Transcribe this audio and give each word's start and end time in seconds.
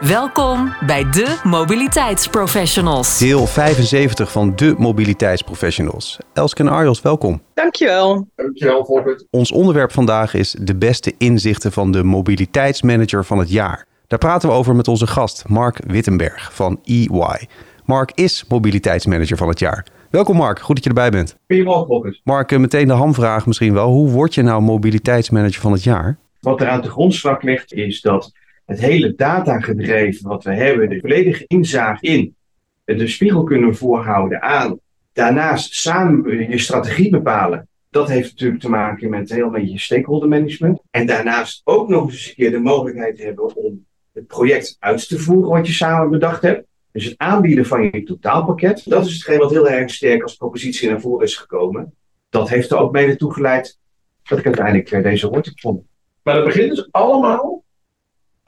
Welkom 0.00 0.74
bij 0.86 1.10
de 1.10 1.40
Mobiliteitsprofessionals. 1.44 3.18
Deel 3.18 3.46
75 3.46 4.32
van 4.32 4.56
de 4.56 4.74
Mobiliteitsprofessionals. 4.78 6.18
Elske 6.32 6.62
en 6.62 6.68
Arjos, 6.68 7.02
welkom. 7.02 7.42
Dankjewel. 7.54 8.28
Dankjewel, 8.36 8.84
Volkert. 8.84 9.26
Ons 9.30 9.52
onderwerp 9.52 9.92
vandaag 9.92 10.34
is 10.34 10.56
de 10.60 10.76
beste 10.76 11.14
inzichten 11.16 11.72
van 11.72 11.92
de 11.92 12.02
mobiliteitsmanager 12.02 13.24
van 13.24 13.38
het 13.38 13.50
jaar. 13.50 13.86
Daar 14.06 14.18
praten 14.18 14.48
we 14.48 14.54
over 14.54 14.76
met 14.76 14.88
onze 14.88 15.06
gast 15.06 15.48
Mark 15.48 15.80
Wittenberg 15.86 16.54
van 16.54 16.80
EY. 16.84 17.46
Mark 17.84 18.12
is 18.14 18.44
mobiliteitsmanager 18.48 19.36
van 19.36 19.48
het 19.48 19.58
jaar. 19.58 19.86
Welkom 20.10 20.36
Mark, 20.36 20.60
goed 20.60 20.74
dat 20.74 20.84
je 20.84 20.90
erbij 20.90 21.10
bent. 21.10 21.36
Goedemorgen, 21.46 21.86
Volkert. 21.86 22.20
Mark, 22.24 22.52
eh, 22.52 22.58
meteen 22.58 22.86
de 22.86 22.92
hamvraag 22.92 23.46
misschien 23.46 23.74
wel. 23.74 23.90
Hoe 23.90 24.10
word 24.10 24.34
je 24.34 24.42
nou 24.42 24.62
mobiliteitsmanager 24.62 25.60
van 25.60 25.72
het 25.72 25.82
jaar? 25.82 26.18
Wat 26.40 26.60
er 26.60 26.68
aan 26.68 26.80
de 26.80 26.90
grondslag 26.90 27.42
ligt, 27.42 27.72
is 27.72 28.00
dat 28.00 28.32
het 28.68 28.80
hele 28.80 29.14
datagedreven 29.14 30.28
wat 30.28 30.44
we 30.44 30.54
hebben, 30.54 30.88
de 30.88 31.00
volledige 31.00 31.44
inzage 31.46 32.06
in, 32.06 32.36
de 32.84 33.06
spiegel 33.06 33.42
kunnen 33.42 33.76
voorhouden 33.76 34.42
aan, 34.42 34.80
daarnaast 35.12 35.74
samen 35.74 36.50
je 36.50 36.58
strategie 36.58 37.10
bepalen. 37.10 37.68
Dat 37.90 38.08
heeft 38.08 38.30
natuurlijk 38.30 38.60
te 38.60 38.68
maken 38.68 39.10
met 39.10 39.32
heel 39.32 39.50
beetje 39.50 39.78
stakeholder 39.78 40.28
management. 40.28 40.80
En 40.90 41.06
daarnaast 41.06 41.60
ook 41.64 41.88
nog 41.88 42.10
eens 42.10 42.28
een 42.28 42.34
keer 42.34 42.50
de 42.50 42.58
mogelijkheid 42.58 43.18
hebben 43.18 43.56
om 43.56 43.86
het 44.12 44.26
project 44.26 44.76
uit 44.78 45.08
te 45.08 45.18
voeren 45.18 45.50
wat 45.50 45.66
je 45.66 45.72
samen 45.72 46.10
bedacht 46.10 46.42
hebt. 46.42 46.66
Dus 46.92 47.04
het 47.04 47.18
aanbieden 47.18 47.66
van 47.66 47.82
je 47.82 48.02
totaalpakket, 48.02 48.82
dat 48.84 49.06
is 49.06 49.12
hetgeen 49.12 49.38
wat 49.38 49.50
heel 49.50 49.68
erg 49.68 49.90
sterk 49.90 50.22
als 50.22 50.36
propositie 50.36 50.88
naar 50.88 51.00
voren 51.00 51.26
is 51.26 51.36
gekomen. 51.36 51.94
Dat 52.28 52.48
heeft 52.48 52.70
er 52.70 52.78
ook 52.78 52.92
mede 52.92 53.16
toe 53.16 53.32
geleid 53.32 53.78
dat 54.22 54.38
ik 54.38 54.46
uiteindelijk 54.46 54.90
eh, 54.90 55.02
deze 55.02 55.28
heb 55.30 55.46
gevonden. 55.46 55.86
Maar 56.22 56.34
dat 56.34 56.44
begint 56.44 56.76
dus 56.76 56.88
allemaal 56.90 57.66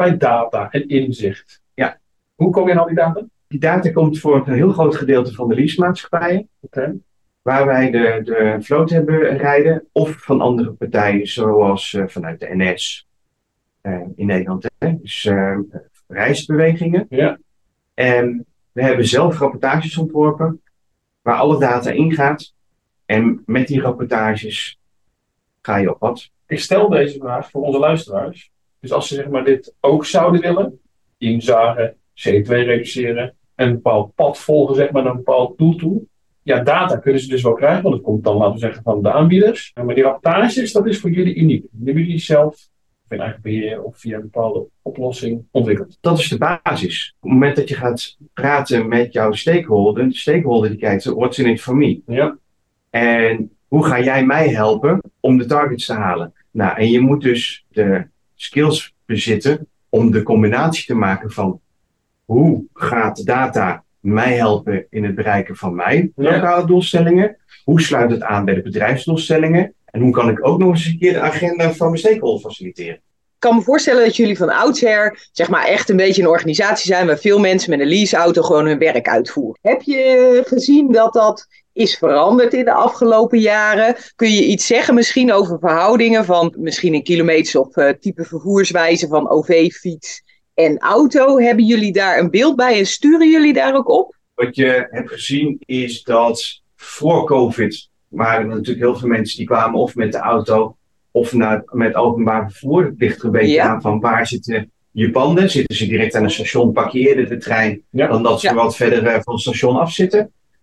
bij 0.00 0.16
data 0.16 0.70
en 0.70 0.88
inzicht. 0.88 1.62
Ja. 1.74 1.98
Hoe 2.34 2.50
kom 2.50 2.66
je 2.66 2.72
aan 2.72 2.78
al 2.78 2.86
die 2.86 2.94
data? 2.94 3.24
Die 3.48 3.60
data 3.60 3.90
komt 3.90 4.18
voor 4.18 4.46
een 4.46 4.54
heel 4.54 4.72
groot 4.72 4.96
gedeelte 4.96 5.34
van 5.34 5.48
de 5.48 5.54
leasemaatschappijen, 5.54 6.48
Oké. 6.60 6.96
waar 7.42 7.66
wij 7.66 7.90
de, 7.90 8.20
de 8.24 8.56
vloot 8.60 8.90
hebben 8.90 9.36
rijden, 9.36 9.86
of 9.92 10.10
van 10.10 10.40
andere 10.40 10.70
partijen, 10.70 11.26
zoals 11.26 11.94
eh, 11.94 12.06
vanuit 12.06 12.40
de 12.40 12.48
NS 12.50 13.08
eh, 13.80 14.00
in 14.16 14.26
Nederland. 14.26 14.66
Hè? 14.78 14.96
Dus 15.00 15.24
eh, 15.24 15.58
reisbewegingen. 16.06 17.06
Ja. 17.08 17.38
En 17.94 18.46
we 18.72 18.82
hebben 18.82 19.06
zelf 19.06 19.38
rapportages 19.38 19.96
ontworpen, 19.96 20.62
waar 21.22 21.36
alle 21.36 21.58
data 21.58 21.90
ingaat. 21.90 22.54
En 23.06 23.42
met 23.46 23.66
die 23.66 23.80
rapportages 23.80 24.78
ga 25.62 25.76
je 25.76 25.90
op 25.90 25.98
pad. 25.98 26.30
Ik 26.46 26.60
stel 26.60 26.88
deze 26.88 27.18
vraag 27.18 27.50
voor 27.50 27.62
onze 27.62 27.78
luisteraars. 27.78 28.50
Dus 28.80 28.92
als 28.92 29.08
ze 29.08 29.14
zeg 29.14 29.28
maar 29.28 29.44
dit 29.44 29.74
ook 29.80 30.04
zouden 30.04 30.40
willen, 30.40 30.80
inzagen, 31.18 31.94
CO2 31.96 32.46
reduceren 32.46 33.34
en 33.54 33.68
een 33.68 33.74
bepaald 33.74 34.14
pad 34.14 34.38
volgen 34.38 34.74
zeg 34.74 34.90
maar 34.90 35.02
naar 35.02 35.10
een 35.12 35.16
bepaald 35.16 35.58
doel 35.58 35.74
toe. 35.74 36.02
Ja, 36.42 36.62
data 36.62 36.96
kunnen 36.96 37.20
ze 37.20 37.28
dus 37.28 37.42
wel 37.42 37.52
krijgen, 37.52 37.82
want 37.82 37.94
het 37.94 38.04
komt 38.04 38.24
dan, 38.24 38.36
laten 38.36 38.52
we 38.52 38.58
zeggen, 38.58 38.82
van 38.82 39.02
de 39.02 39.12
aanbieders. 39.12 39.72
Maar 39.84 39.94
die 39.94 40.04
rapportages, 40.04 40.72
dat 40.72 40.86
is 40.86 41.00
voor 41.00 41.10
jullie 41.10 41.34
uniek. 41.34 41.66
Die 41.70 41.84
hebben 41.84 42.02
jullie 42.02 42.18
zelf, 42.18 42.54
of 43.04 43.10
in 43.10 43.20
eigen 43.20 43.42
beheer, 43.42 43.82
of 43.82 43.98
via 43.98 44.16
een 44.16 44.20
bepaalde 44.20 44.66
oplossing 44.82 45.44
ontwikkeld. 45.50 45.98
Dat 46.00 46.18
is 46.18 46.28
de 46.28 46.60
basis. 46.62 47.14
Op 47.16 47.22
het 47.22 47.32
moment 47.32 47.56
dat 47.56 47.68
je 47.68 47.74
gaat 47.74 48.16
praten 48.32 48.88
met 48.88 49.12
jouw 49.12 49.32
stakeholder, 49.32 50.08
de 50.08 50.14
stakeholder 50.14 50.70
die 50.70 50.78
kijkt, 50.78 51.04
what's 51.04 51.38
in 51.38 51.50
it 51.50 51.60
for 51.60 51.76
me? 51.76 52.00
Ja. 52.06 52.38
En 52.90 53.50
hoe 53.68 53.84
ga 53.84 54.00
jij 54.00 54.26
mij 54.26 54.48
helpen 54.48 55.00
om 55.20 55.38
de 55.38 55.46
targets 55.46 55.86
te 55.86 55.94
halen? 55.94 56.32
Nou, 56.50 56.78
en 56.78 56.90
je 56.90 57.00
moet 57.00 57.22
dus 57.22 57.64
de 57.68 58.06
skills 58.42 58.94
bezitten 59.04 59.66
om 59.88 60.10
de 60.10 60.22
combinatie 60.22 60.84
te 60.86 60.94
maken 60.94 61.30
van 61.30 61.60
hoe 62.24 62.64
gaat 62.74 63.26
data 63.26 63.84
mij 64.00 64.36
helpen 64.36 64.86
in 64.90 65.04
het 65.04 65.14
bereiken 65.14 65.56
van 65.56 65.74
mijn 65.74 66.12
Ja. 66.16 66.32
lokale 66.32 66.66
doelstellingen? 66.66 67.36
Hoe 67.64 67.80
sluit 67.80 68.10
het 68.10 68.22
aan 68.22 68.44
bij 68.44 68.54
de 68.54 68.62
bedrijfsdoelstellingen? 68.62 69.74
En 69.84 70.00
hoe 70.00 70.12
kan 70.12 70.28
ik 70.28 70.46
ook 70.46 70.58
nog 70.58 70.70
eens 70.70 70.86
een 70.86 70.98
keer 70.98 71.12
de 71.12 71.20
agenda 71.20 71.72
van 71.72 71.86
mijn 71.86 71.98
stakeholder 71.98 72.40
faciliteren? 72.40 73.00
Ik 73.40 73.48
kan 73.48 73.56
me 73.56 73.62
voorstellen 73.64 74.04
dat 74.04 74.16
jullie 74.16 74.36
van 74.36 74.50
oudsher 74.50 75.28
zeg 75.32 75.48
maar 75.48 75.64
echt 75.64 75.88
een 75.88 75.96
beetje 75.96 76.22
een 76.22 76.28
organisatie 76.28 76.92
zijn 76.92 77.06
waar 77.06 77.18
veel 77.18 77.38
mensen 77.38 77.70
met 77.70 77.80
een 77.80 77.88
leaseauto 77.88 78.42
gewoon 78.42 78.66
hun 78.66 78.78
werk 78.78 79.08
uitvoeren. 79.08 79.58
Heb 79.62 79.82
je 79.82 80.42
gezien 80.46 80.92
dat 80.92 81.12
dat 81.12 81.46
is 81.72 81.98
veranderd 81.98 82.54
in 82.54 82.64
de 82.64 82.72
afgelopen 82.72 83.38
jaren? 83.38 83.96
Kun 84.16 84.30
je 84.30 84.44
iets 84.44 84.66
zeggen 84.66 84.94
misschien 84.94 85.32
over 85.32 85.58
verhoudingen 85.58 86.24
van 86.24 86.54
misschien 86.58 86.94
in 86.94 87.02
kilometers 87.02 87.56
of 87.56 87.76
eh, 87.76 87.88
type 88.00 88.24
vervoerswijze 88.24 89.08
van 89.08 89.30
OV, 89.30 89.70
fiets 89.70 90.22
en 90.54 90.78
auto? 90.78 91.38
Hebben 91.38 91.64
jullie 91.64 91.92
daar 91.92 92.18
een 92.18 92.30
beeld 92.30 92.56
bij 92.56 92.78
en 92.78 92.86
sturen 92.86 93.30
jullie 93.30 93.52
daar 93.52 93.74
ook 93.74 93.88
op? 93.88 94.16
Wat 94.34 94.56
je 94.56 94.86
hebt 94.90 95.10
gezien 95.10 95.56
is 95.60 96.02
dat 96.02 96.62
voor 96.76 97.26
COVID 97.26 97.88
waren 98.08 98.40
er 98.40 98.56
natuurlijk 98.56 98.78
heel 98.78 98.96
veel 98.96 99.08
mensen 99.08 99.36
die 99.36 99.46
kwamen 99.46 99.80
of 99.80 99.94
met 99.94 100.12
de 100.12 100.18
auto 100.18 100.76
of 101.10 101.32
naar, 101.32 101.62
met 101.66 101.94
openbaar 101.94 102.50
vervoer. 102.50 102.84
Het 102.84 102.94
ligt 102.98 103.18
er 103.18 103.24
een 103.24 103.30
beetje 103.30 103.54
Ja. 103.54 103.64
aan 103.68 103.80
van 103.80 104.00
waar 104.00 104.26
zitten 104.26 104.70
je 104.90 105.10
panden. 105.10 105.50
Zitten 105.50 105.76
ze 105.76 105.86
direct 105.86 106.14
aan 106.14 106.22
een 106.24 106.30
station, 106.30 106.72
parkeerde 106.72 107.24
de 107.26 107.36
trein, 107.36 107.82
Ja. 107.90 108.06
dan 108.06 108.22
dat 108.22 108.40
ze 108.40 108.46
Ja. 108.46 108.54
wat 108.54 108.76
verder 108.76 109.06
eh, 109.06 109.20
van 109.22 109.32
het 109.32 109.42
station 109.42 109.76
afzitten. 109.80 110.18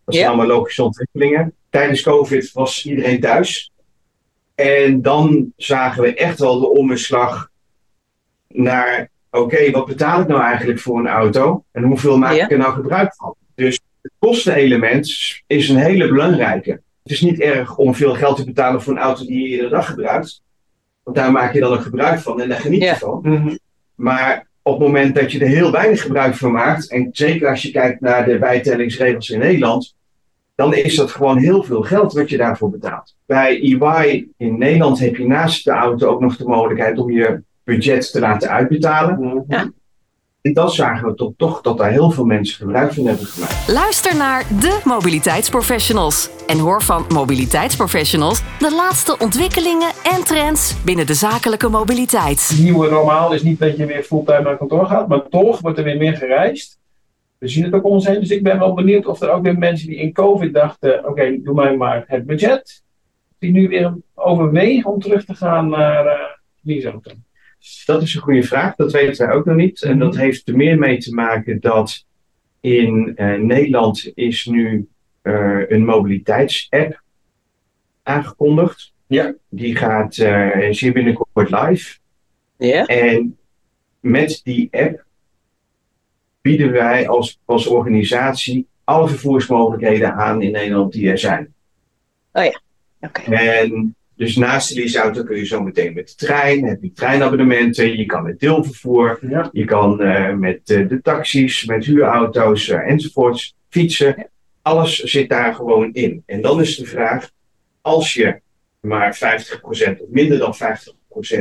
Dat 0.05 0.15
zijn 0.15 0.27
Ja. 0.27 0.27
allemaal 0.27 0.55
logische 0.57 0.83
ontwikkelingen. 0.83 1.53
Tijdens 1.69 2.01
COVID 2.01 2.51
was 2.51 2.85
iedereen 2.85 3.19
thuis. 3.19 3.71
En 4.55 5.01
dan 5.01 5.53
zagen 5.57 6.01
we 6.03 6.13
echt 6.13 6.39
wel 6.39 6.59
de 6.59 6.69
omslag 6.69 7.49
naar, 8.47 9.09
oké, 9.31 9.71
wat 9.71 9.85
betaal 9.85 10.21
ik 10.21 10.27
nou 10.27 10.41
eigenlijk 10.41 10.79
voor 10.79 10.99
een 10.99 11.07
auto? 11.07 11.63
En 11.71 11.83
hoeveel 11.83 12.17
maak 12.17 12.33
Ja. 12.35 12.43
ik 12.43 12.51
er 12.51 12.57
nou 12.57 12.73
gebruik 12.73 13.15
van? 13.15 13.35
Dus 13.55 13.79
het 14.01 14.11
kostenelement 14.19 15.07
is 15.47 15.69
een 15.69 15.77
hele 15.77 16.07
belangrijke. 16.07 16.81
Het 17.07 17.15
is 17.15 17.21
niet 17.21 17.39
erg 17.39 17.77
om 17.77 17.95
veel 17.95 18.13
geld 18.15 18.37
te 18.37 18.45
betalen 18.45 18.81
voor 18.81 18.93
een 18.93 18.99
auto 18.99 19.25
die 19.25 19.41
je 19.41 19.47
iedere 19.47 19.69
dag 19.69 19.85
gebruikt. 19.87 20.41
Want 21.03 21.17
daar 21.17 21.31
maak 21.31 21.53
je 21.53 21.59
dan 21.59 21.73
ook 21.73 21.81
gebruik 21.81 22.19
van 22.19 22.41
en 22.41 22.49
daar 22.49 22.59
geniet 22.59 22.79
je 22.81 22.85
Ja. 22.85 22.95
van. 22.95 23.59
Maar 23.95 24.47
op 24.61 24.79
het 24.79 24.87
moment 24.87 25.15
dat 25.15 25.31
je 25.31 25.39
er 25.39 25.47
heel 25.47 25.71
weinig 25.71 26.01
gebruik 26.01 26.35
van 26.35 26.51
maakt, 26.51 26.91
en 26.91 27.09
zeker 27.11 27.47
als 27.49 27.61
je 27.61 27.71
kijkt 27.71 28.01
naar 28.01 28.25
de 28.25 28.39
bijtellingsregels 28.39 29.29
in 29.29 29.39
Nederland, 29.39 29.95
dan 30.55 30.73
is 30.73 30.95
dat 30.95 31.11
gewoon 31.11 31.37
heel 31.37 31.63
veel 31.63 31.81
geld 31.81 32.13
wat 32.13 32.29
je 32.29 32.37
daarvoor 32.37 32.69
betaalt. 32.69 33.15
Bij 33.25 33.61
EY 33.61 34.27
in 34.37 34.57
Nederland 34.57 34.99
heb 34.99 35.15
je 35.15 35.27
naast 35.27 35.65
de 35.65 35.71
auto 35.71 36.07
ook 36.07 36.21
nog 36.21 36.37
de 36.37 36.45
mogelijkheid 36.47 36.97
om 36.97 37.11
je 37.11 37.41
budget 37.63 38.11
te 38.11 38.19
laten 38.19 38.49
uitbetalen. 38.49 39.45
Ja. 39.47 39.71
En 40.47 40.53
dat 40.53 40.73
zagen 40.73 41.07
we 41.07 41.15
toch, 41.15 41.33
toch 41.37 41.61
dat 41.61 41.77
daar 41.77 41.91
heel 41.91 42.11
veel 42.11 42.25
mensen 42.25 42.57
gebruik 42.57 42.93
van 42.93 43.05
hebben 43.05 43.25
gemaakt. 43.25 43.67
Luister 43.67 44.15
naar 44.15 44.45
de 44.59 44.81
Mobiliteitsprofessionals 44.83 46.29
en 46.47 46.59
hoor 46.59 46.81
van 46.81 47.05
Mobiliteitsprofessionals 47.13 48.41
de 48.59 48.75
laatste 48.75 49.17
ontwikkelingen 49.19 49.91
en 50.03 50.23
trends 50.23 50.83
binnen 50.83 51.05
de 51.05 51.13
zakelijke 51.13 51.69
mobiliteit. 51.69 52.47
Het 52.47 52.59
nieuwe 52.59 52.89
normaal 52.89 53.33
is 53.33 53.43
niet 53.43 53.59
dat 53.59 53.77
je 53.77 53.85
weer 53.85 54.03
fulltime 54.03 54.41
naar 54.41 54.57
kantoor 54.57 54.85
gaat, 54.85 55.07
maar 55.07 55.27
toch 55.29 55.59
wordt 55.59 55.77
er 55.77 55.83
weer 55.83 55.97
meer 55.97 56.17
gereisd. 56.17 56.79
We 57.37 57.47
zien 57.47 57.63
het 57.63 57.73
ook 57.73 57.85
om 57.85 57.91
ons 57.91 58.07
heen, 58.07 58.19
dus 58.19 58.29
ik 58.29 58.43
ben 58.43 58.59
wel 58.59 58.73
benieuwd 58.73 59.05
of 59.05 59.21
er 59.21 59.29
ook 59.29 59.43
weer 59.43 59.57
mensen 59.57 59.87
die 59.87 59.97
in 59.97 60.13
COVID 60.13 60.53
dachten, 60.53 61.07
oké, 61.07 61.41
doe 61.43 61.55
mij 61.55 61.77
maar 61.77 62.03
het 62.07 62.25
budget, 62.25 62.83
die 63.39 63.51
nu 63.51 63.67
weer 63.67 63.93
overwegen 64.13 64.91
om 64.91 64.99
terug 64.99 65.25
te 65.25 65.35
gaan 65.35 65.69
naar 65.69 66.05
uh, 66.05 66.11
leaseauto. 66.61 67.11
Dat 67.85 68.01
is 68.01 68.15
een 68.15 68.21
goede 68.21 68.43
vraag, 68.43 68.75
dat 68.75 68.91
weten 68.91 69.27
wij 69.27 69.35
ook 69.35 69.45
nog 69.45 69.55
niet. 69.55 69.81
En 69.81 69.99
dat 69.99 70.15
heeft 70.15 70.47
er 70.47 70.55
meer 70.55 70.77
mee 70.77 70.97
te 70.97 71.13
maken 71.13 71.59
dat 71.59 72.05
in 72.61 73.15
eh, 73.15 73.33
Nederland 73.33 74.11
is 74.13 74.45
nu 74.45 74.87
eh, 75.21 75.69
een 75.69 75.85
mobiliteitsapp 75.85 77.01
aangekondigd. 78.03 78.93
Ja. 79.07 79.33
Die 79.49 79.75
gaat 79.75 80.17
eh 80.17 80.71
zeer 80.71 80.93
binnenkort 80.93 81.49
live. 81.49 81.97
Ja. 82.57 82.85
En 82.85 83.37
met 83.99 84.41
die 84.43 84.67
app 84.71 85.05
bieden 86.41 86.71
wij 86.71 87.07
als, 87.07 87.39
als 87.45 87.67
organisatie 87.67 88.67
alle 88.83 89.07
vervoersmogelijkheden 89.07 90.13
aan 90.13 90.41
in 90.41 90.51
Nederland 90.51 90.93
die 90.93 91.09
er 91.09 91.17
zijn. 91.17 91.53
Oké. 92.99 93.21
En 93.21 93.95
dus 94.17 94.35
naast 94.35 94.69
de 94.69 94.75
leaseauto 94.79 95.23
kun 95.23 95.37
je 95.37 95.45
zo 95.45 95.61
meteen 95.63 95.93
met 95.93 96.07
de 96.07 96.15
trein, 96.25 96.63
heb 96.65 96.83
je 96.83 96.91
treinabonnementen, 96.91 97.97
je 97.97 98.05
kan 98.05 98.23
met 98.23 98.39
deelvervoer, 98.39 99.19
Ja. 99.29 99.49
je 99.51 99.65
kan 99.65 100.01
eh, 100.01 100.33
met 100.33 100.69
eh, 100.69 100.87
de 100.87 101.01
taxis, 101.01 101.65
met 101.65 101.85
huurauto's 101.85 102.69
eh, 102.69 102.89
enzovoorts 102.91 103.55
fietsen. 103.69 104.29
Alles 104.61 104.95
zit 105.03 105.29
daar 105.29 105.53
gewoon 105.55 105.93
in. 105.93 106.23
En 106.25 106.41
dan 106.41 106.61
is 106.61 106.75
de 106.77 106.85
vraag, 106.85 107.29
als 107.81 108.13
je 108.13 108.39
maar 108.79 109.15
50% 109.15 110.01
of 110.01 110.07
minder 110.09 110.37
dan 110.37 110.55
50% 110.55 110.57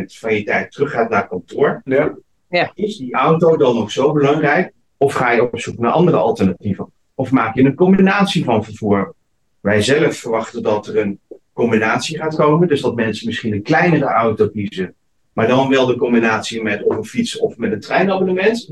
van 0.06 0.34
je 0.34 0.42
tijd 0.44 0.72
terug 0.72 0.90
gaat 0.90 1.10
naar 1.10 1.28
kantoor, 1.28 1.80
Ja. 1.84 2.14
Ja. 2.50 2.70
is 2.74 2.96
die 2.96 3.14
auto 3.14 3.56
dan 3.56 3.74
nog 3.74 3.90
zo 3.90 4.12
belangrijk? 4.12 4.72
Of 4.96 5.12
ga 5.12 5.30
je 5.32 5.42
op 5.42 5.60
zoek 5.60 5.78
naar 5.78 5.90
andere 5.92 6.16
alternatieven? 6.16 6.92
Of 7.14 7.30
maak 7.30 7.54
je 7.54 7.62
een 7.64 7.74
combinatie 7.74 8.44
van 8.44 8.64
vervoer? 8.64 9.14
Wij 9.60 9.82
zelf 9.82 10.16
verwachten 10.16 10.62
dat 10.62 10.86
er 10.86 10.96
een 10.98 11.20
combinatie 11.56 12.18
gaat 12.18 12.34
komen. 12.34 12.68
Dus 12.68 12.80
dat 12.80 12.94
mensen 12.94 13.26
misschien 13.26 13.52
een 13.52 13.62
kleinere 13.62 14.04
auto 14.04 14.48
kiezen. 14.48 14.94
Maar 15.32 15.46
dan 15.46 15.68
wel 15.68 15.86
de 15.86 15.96
combinatie 15.96 16.62
met 16.62 16.82
of 16.82 16.96
een 16.96 17.04
fiets 17.04 17.38
of 17.38 17.56
met 17.56 17.72
een 17.72 17.80
treinabonnement. 17.80 18.68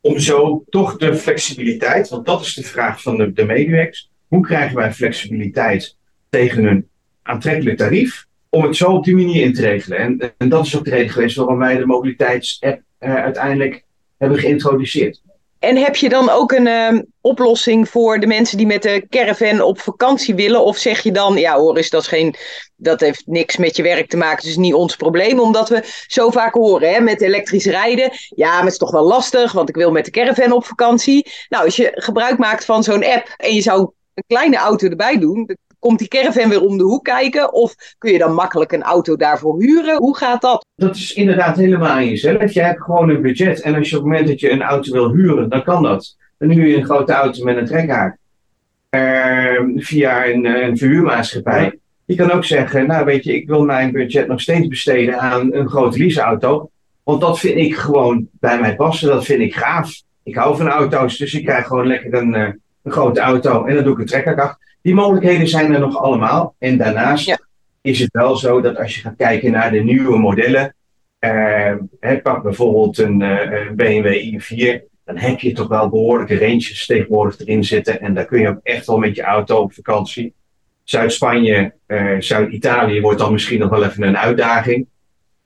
Om 0.00 0.18
zo 0.18 0.64
toch 0.68 0.96
de 0.96 1.14
flexibiliteit, 1.14 2.08
want 2.08 2.26
dat 2.26 2.40
is 2.40 2.54
de 2.54 2.62
vraag 2.62 3.02
van 3.02 3.16
de, 3.16 3.32
de 3.32 3.44
medewerkers. 3.44 4.10
Hoe 4.28 4.42
krijgen 4.42 4.76
wij 4.76 4.92
flexibiliteit 4.92 5.96
tegen 6.28 6.64
een 6.64 6.88
aantrekkelijk 7.22 7.76
tarief? 7.76 8.26
Om 8.48 8.62
het 8.62 8.76
zo 8.76 8.92
op 8.92 9.04
die 9.04 9.14
manier 9.14 9.42
in 9.42 9.52
te 9.52 9.60
regelen. 9.60 9.98
En, 9.98 10.34
en 10.38 10.48
dat 10.48 10.66
is 10.66 10.76
ook 10.76 10.84
de 10.84 10.90
reden 10.90 11.10
geweest 11.10 11.36
waarom 11.36 11.58
wij 11.58 11.76
de 11.76 11.86
mobiliteitsapp 11.86 12.82
eh, 12.98 13.14
uiteindelijk 13.14 13.84
hebben 14.18 14.38
geïntroduceerd. 14.38 15.22
En 15.58 15.76
heb 15.76 15.96
je 15.96 16.08
dan 16.08 16.30
ook 16.30 16.52
een 16.52 16.66
ehm, 16.66 17.02
oplossing 17.20 17.88
voor 17.88 18.20
de 18.20 18.26
mensen 18.26 18.56
die 18.56 18.66
met 18.66 18.82
de 18.82 19.06
caravan 19.08 19.60
op 19.60 19.80
vakantie 19.80 20.34
willen? 20.34 20.64
Of 20.64 20.76
zeg 20.76 21.02
je 21.02 21.12
dan, 21.12 21.36
ja 21.36 21.58
hoor, 21.58 21.78
is 21.78 21.90
dat, 21.90 22.06
geen, 22.06 22.34
dat 22.76 23.00
heeft 23.00 23.22
niks 23.26 23.56
met 23.56 23.76
je 23.76 23.82
werk 23.82 24.08
te 24.08 24.16
maken, 24.16 24.44
dus 24.44 24.56
niet 24.56 24.74
ons 24.74 24.96
probleem. 24.96 25.40
Omdat 25.40 25.68
we 25.68 25.82
zo 26.06 26.30
vaak 26.30 26.54
horen 26.54 26.92
hè, 26.92 27.00
met 27.00 27.20
elektrisch 27.20 27.64
rijden. 27.66 28.10
Ja, 28.28 28.50
maar 28.50 28.62
het 28.62 28.72
is 28.72 28.78
toch 28.78 28.90
wel 28.90 29.06
lastig, 29.06 29.52
want 29.52 29.68
ik 29.68 29.76
wil 29.76 29.90
met 29.90 30.04
de 30.04 30.10
caravan 30.10 30.52
op 30.52 30.64
vakantie. 30.64 31.30
Nou, 31.48 31.64
als 31.64 31.76
je 31.76 31.90
gebruik 31.94 32.38
maakt 32.38 32.64
van 32.64 32.82
zo'n 32.82 33.04
app 33.04 33.34
en 33.36 33.54
je 33.54 33.62
zou 33.62 33.90
een 34.14 34.24
kleine 34.26 34.56
auto 34.56 34.88
erbij 34.88 35.18
doen, 35.18 35.56
komt 35.86 35.98
die 35.98 36.08
caravan 36.08 36.48
weer 36.48 36.62
om 36.62 36.78
de 36.78 36.84
hoek 36.84 37.04
kijken. 37.04 37.52
Of 37.52 37.74
kun 37.98 38.12
je 38.12 38.18
dan 38.18 38.34
makkelijk 38.34 38.72
een 38.72 38.82
auto 38.82 39.16
daarvoor 39.16 39.60
huren? 39.60 39.96
Hoe 39.96 40.16
gaat 40.16 40.40
dat? 40.40 40.66
Dat 40.74 40.96
is 40.96 41.12
inderdaad 41.12 41.56
helemaal 41.56 41.88
aan 41.88 42.08
jezelf. 42.08 42.52
Je 42.52 42.60
hebt 42.62 42.82
gewoon 42.82 43.08
een 43.08 43.22
budget. 43.22 43.60
En 43.60 43.74
als 43.74 43.90
je 43.90 43.96
op 43.96 44.02
het 44.02 44.10
moment 44.12 44.28
dat 44.28 44.40
je 44.40 44.50
een 44.50 44.62
auto 44.62 44.92
wil 44.92 45.12
huren, 45.12 45.48
dan 45.48 45.62
kan 45.62 45.82
dat. 45.82 46.16
Dan 46.38 46.50
huur 46.50 46.66
je 46.66 46.76
een 46.76 46.84
grote 46.84 47.12
auto 47.12 47.44
met 47.44 47.56
een 47.56 47.66
trekhaak. 47.66 48.16
Eh, 48.88 49.60
via 49.76 50.26
een, 50.26 50.46
eh, 50.46 50.66
een 50.66 50.76
verhuurmaatschappij. 50.76 51.78
Je 52.04 52.14
kan 52.14 52.30
ook 52.30 52.44
zeggen, 52.44 52.86
nou 52.86 53.04
weet 53.04 53.24
je, 53.24 53.34
ik 53.34 53.48
wil 53.48 53.64
mijn 53.64 53.92
budget 53.92 54.26
nog 54.26 54.40
steeds 54.40 54.68
besteden 54.68 55.20
aan 55.20 55.54
een 55.54 55.68
grote 55.68 55.98
leaseauto. 55.98 56.70
Want 57.02 57.20
dat 57.20 57.38
vind 57.38 57.56
ik 57.56 57.76
gewoon 57.76 58.28
bij 58.32 58.60
mij 58.60 58.76
passen. 58.76 59.08
Dat 59.08 59.24
vind 59.24 59.40
ik 59.40 59.54
gaaf. 59.54 60.02
Ik 60.22 60.34
hou 60.34 60.56
van 60.56 60.68
auto's, 60.68 61.16
dus 61.16 61.34
ik 61.34 61.44
krijg 61.44 61.66
gewoon 61.66 61.86
lekker 61.86 62.14
een, 62.14 62.34
eh, 62.34 62.48
een 62.86 62.92
grote 62.92 63.20
auto. 63.20 63.64
En 63.64 63.74
dan 63.74 63.84
doe 63.84 63.92
ik 63.92 63.98
een 63.98 64.06
trekhaak 64.06 64.38
achter. 64.38 64.76
Die 64.82 64.94
mogelijkheden 64.94 65.48
zijn 65.48 65.74
er 65.74 65.80
nog 65.80 65.96
allemaal. 66.02 66.54
En 66.58 66.76
daarnaast 66.78 67.26
Ja. 67.26 67.38
is 67.82 67.98
het 68.00 68.12
wel 68.12 68.36
zo 68.36 68.60
dat 68.60 68.76
als 68.78 68.94
je 68.94 69.00
gaat 69.00 69.16
kijken 69.16 69.50
naar 69.52 69.70
de 69.70 69.82
nieuwe 69.82 70.18
modellen. 70.18 70.74
eh, 71.18 71.72
pak 72.22 72.42
bijvoorbeeld 72.42 72.98
een, 72.98 73.22
eh, 73.22 73.70
BMW 73.70 74.06
i4. 74.06 74.82
Dan 75.04 75.16
heb 75.16 75.40
je 75.40 75.52
toch 75.52 75.68
wel 75.68 75.88
behoorlijke 75.88 76.38
ranges 76.38 76.86
tegenwoordig 76.86 77.40
erin 77.40 77.64
zitten. 77.64 78.00
En 78.00 78.14
daar 78.14 78.24
kun 78.24 78.40
je 78.40 78.48
ook 78.48 78.60
echt 78.62 78.86
wel 78.86 78.98
met 78.98 79.16
je 79.16 79.22
auto 79.22 79.56
op 79.60 79.72
vakantie. 79.72 80.34
Zuid-Spanje, 80.84 81.72
eh, 81.86 82.14
Zuid-Italië 82.18 83.00
wordt 83.00 83.18
dan 83.18 83.32
misschien 83.32 83.58
nog 83.58 83.70
wel 83.70 83.84
even 83.84 84.02
een 84.02 84.18
uitdaging. 84.18 84.86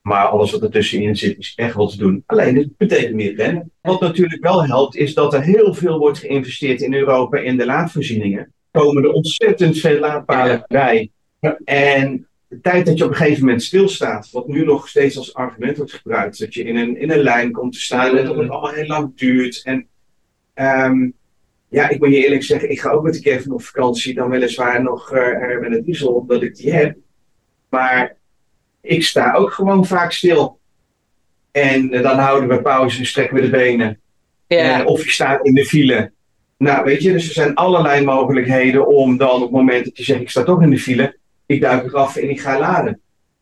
Maar 0.00 0.24
alles 0.24 0.50
wat 0.50 0.62
ertussenin 0.62 1.16
zit 1.16 1.38
is 1.38 1.52
echt 1.56 1.74
wel 1.74 1.88
te 1.88 1.96
doen. 1.96 2.22
Alleen 2.26 2.56
het 2.56 2.76
betekent 2.76 3.14
meer 3.14 3.34
rennen. 3.34 3.70
Wat 3.80 4.00
natuurlijk 4.00 4.42
wel 4.42 4.64
helpt 4.64 4.96
is 4.96 5.14
dat 5.14 5.34
er 5.34 5.42
heel 5.42 5.74
veel 5.74 5.98
wordt 5.98 6.18
geïnvesteerd 6.18 6.80
in 6.80 6.94
Europa 6.94 7.38
in 7.38 7.56
de 7.56 7.66
laadvoorzieningen. 7.66 8.38
Er 8.70 8.80
komen 8.80 9.02
er 9.02 9.12
ontzettend 9.12 9.78
veel 9.78 9.98
laadpalen 9.98 10.64
bij. 10.68 11.10
En 11.64 12.28
de 12.48 12.60
tijd 12.60 12.86
dat 12.86 12.98
je 12.98 13.04
op 13.04 13.10
een 13.10 13.16
gegeven 13.16 13.44
moment 13.44 13.62
stilstaat, 13.62 14.30
wat 14.30 14.48
nu 14.48 14.64
nog 14.64 14.88
steeds 14.88 15.16
als 15.16 15.34
argument 15.34 15.76
wordt 15.76 15.92
gebruikt, 15.92 16.38
dat 16.38 16.54
je 16.54 16.64
in 16.64 16.76
een, 16.76 16.96
in 16.96 17.10
een 17.10 17.22
lijn 17.22 17.52
komt 17.52 17.72
te 17.72 17.80
staan 17.80 18.16
en 18.16 18.24
dat 18.24 18.36
het 18.36 18.48
allemaal 18.48 18.72
heel 18.72 18.86
lang 18.86 19.16
duurt. 19.16 19.62
En 19.64 19.86
ehm, 20.54 21.10
ja, 21.68 21.88
ik 21.88 21.98
moet 21.98 22.08
je 22.08 22.24
eerlijk 22.24 22.42
zeggen, 22.42 22.70
ik 22.70 22.80
ga 22.80 22.90
ook 22.90 23.02
met 23.02 23.14
de 23.14 23.20
Kevin 23.20 23.52
op 23.52 23.62
vakantie, 23.62 24.14
dan 24.14 24.30
weliswaar 24.30 24.82
nog 24.82 25.12
eh, 25.12 25.58
met 25.60 25.72
een 25.72 25.84
diesel, 25.84 26.14
omdat 26.14 26.42
ik 26.42 26.56
die 26.56 26.72
heb. 26.72 26.96
Maar 27.68 28.16
ik 28.82 29.04
sta 29.04 29.32
ook 29.34 29.52
gewoon 29.52 29.86
vaak 29.86 30.12
stil. 30.12 30.58
En 31.50 31.90
eh, 31.92 32.02
dan 32.02 32.18
houden 32.18 32.48
we 32.48 32.62
pauze 32.62 32.98
en 32.98 33.06
strekken 33.06 33.34
we 33.36 33.42
de 33.42 33.50
benen. 33.50 34.00
Ja, 34.46 34.80
Eh, 34.80 34.86
of 34.86 35.04
je 35.04 35.10
staat 35.10 35.44
in 35.46 35.54
de 35.54 35.64
file. 35.64 36.12
Nou, 36.58 36.84
weet 36.84 37.02
je, 37.02 37.12
dus 37.12 37.26
er 37.26 37.32
zijn 37.34 37.54
allerlei 37.54 38.04
mogelijkheden 38.04 38.86
om 38.86 39.16
dan 39.16 39.34
op 39.34 39.40
het 39.40 39.50
moment 39.50 39.84
dat 39.84 39.96
je 39.96 40.02
zegt, 40.04 40.20
ik 40.20 40.30
sta 40.30 40.42
toch 40.42 40.62
in 40.62 40.70
de 40.70 40.78
file, 40.78 41.16
ik 41.46 41.60
duik 41.60 41.84
eraf 41.84 42.16
en 42.16 42.30
ik 42.30 42.40
ga 42.40 42.58
laden. 42.58 43.00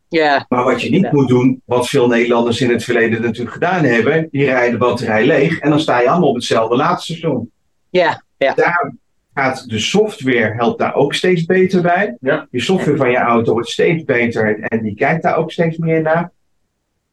ja, 0.09 0.47
Maar 0.49 0.65
wat 0.65 0.83
je 0.83 0.91
niet 0.91 1.03
Ja. 1.03 1.11
moet 1.13 1.29
doen, 1.29 1.63
wat 1.65 1.89
veel 1.89 2.07
Nederlanders 2.09 2.61
in 2.61 2.71
het 2.71 2.85
verleden 2.85 3.23
natuurlijk 3.23 3.53
gedaan 3.53 3.85
hebben, 3.85 4.29
die 4.31 4.45
rijden 4.45 4.71
de 4.73 4.77
batterij 4.87 5.27
leeg 5.27 5.59
en 5.59 5.71
dan 5.71 5.81
sta 5.81 6.01
je 6.01 6.09
allemaal 6.09 6.29
op 6.29 6.35
hetzelfde 6.35 6.77
laadstation. 6.77 7.51
ja, 7.91 8.23
ja. 8.37 8.55
Daar 8.55 8.93
gaat 9.39 9.69
de 9.69 9.79
software, 9.79 10.55
helpt 10.55 10.79
daar 10.79 10.95
ook 10.95 11.15
steeds 11.15 11.45
beter 11.45 11.83
bij. 11.83 12.17
Ja. 12.21 12.47
Je 12.51 12.61
software 12.61 12.97
van 12.97 13.11
je 13.11 13.17
auto 13.17 13.53
wordt 13.53 13.69
steeds 13.69 14.05
beter 14.05 14.61
en 14.61 14.83
die 14.83 14.95
kijkt 14.95 15.23
daar 15.23 15.37
ook 15.37 15.53
steeds 15.53 15.77
meer 15.77 16.03
naar. 16.03 16.33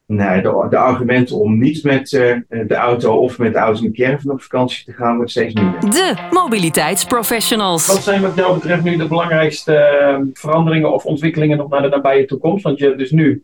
Nee, 0.07 0.41
de, 0.41 0.67
de 0.69 0.77
argumenten 0.77 1.35
om 1.35 1.59
niet 1.59 1.83
met 1.83 2.13
eh, 2.13 2.37
de 2.47 2.75
auto 2.75 3.15
of 3.17 3.37
met 3.37 3.53
de 3.53 3.59
auto 3.59 3.83
in 3.83 3.91
de 3.91 3.97
caravan 3.97 4.31
op 4.31 4.41
vakantie 4.41 4.85
te 4.85 4.93
gaan, 4.93 5.15
wordt 5.15 5.31
steeds 5.31 5.53
minder. 5.53 5.79
De 5.79 6.15
mobiliteitsprofessionals. 6.31 7.87
Wat 7.87 8.03
zijn 8.03 8.21
wat 8.21 8.35
jou 8.35 8.53
betreft 8.53 8.83
nu 8.83 8.97
de 8.97 9.07
belangrijkste 9.07 9.75
eh, 9.75 10.19
veranderingen 10.33 10.93
of 10.93 11.05
ontwikkelingen 11.05 11.57
nog 11.57 11.69
naar 11.69 11.81
de 11.81 11.89
nabije 11.89 12.25
toekomst? 12.25 12.63
Want 12.63 12.77
je 12.77 12.85
hebt 12.85 12.97
dus 12.97 13.11
nu, 13.11 13.43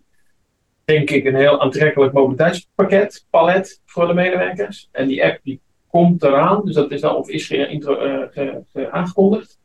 denk 0.86 1.10
ik, 1.10 1.26
een 1.26 1.36
heel 1.36 1.62
aantrekkelijk 1.62 2.14
mobiliteitspakket, 2.14 3.26
palet 3.30 3.82
voor 3.86 4.08
de 4.08 4.14
medewerkers. 4.14 4.90
En 4.92 5.08
die 5.08 5.26
app 5.26 5.40
die 5.44 5.62
komt 5.92 6.24
eraan, 6.24 6.66
dus 6.66 6.76
dat 6.76 6.92
is 6.92 7.02
dan 7.02 7.16
of 7.16 7.30
is 7.30 7.52
eh, 7.52 7.70
ge- 7.80 8.62
ge- 8.74 8.92
aangekondigd. 8.92 9.60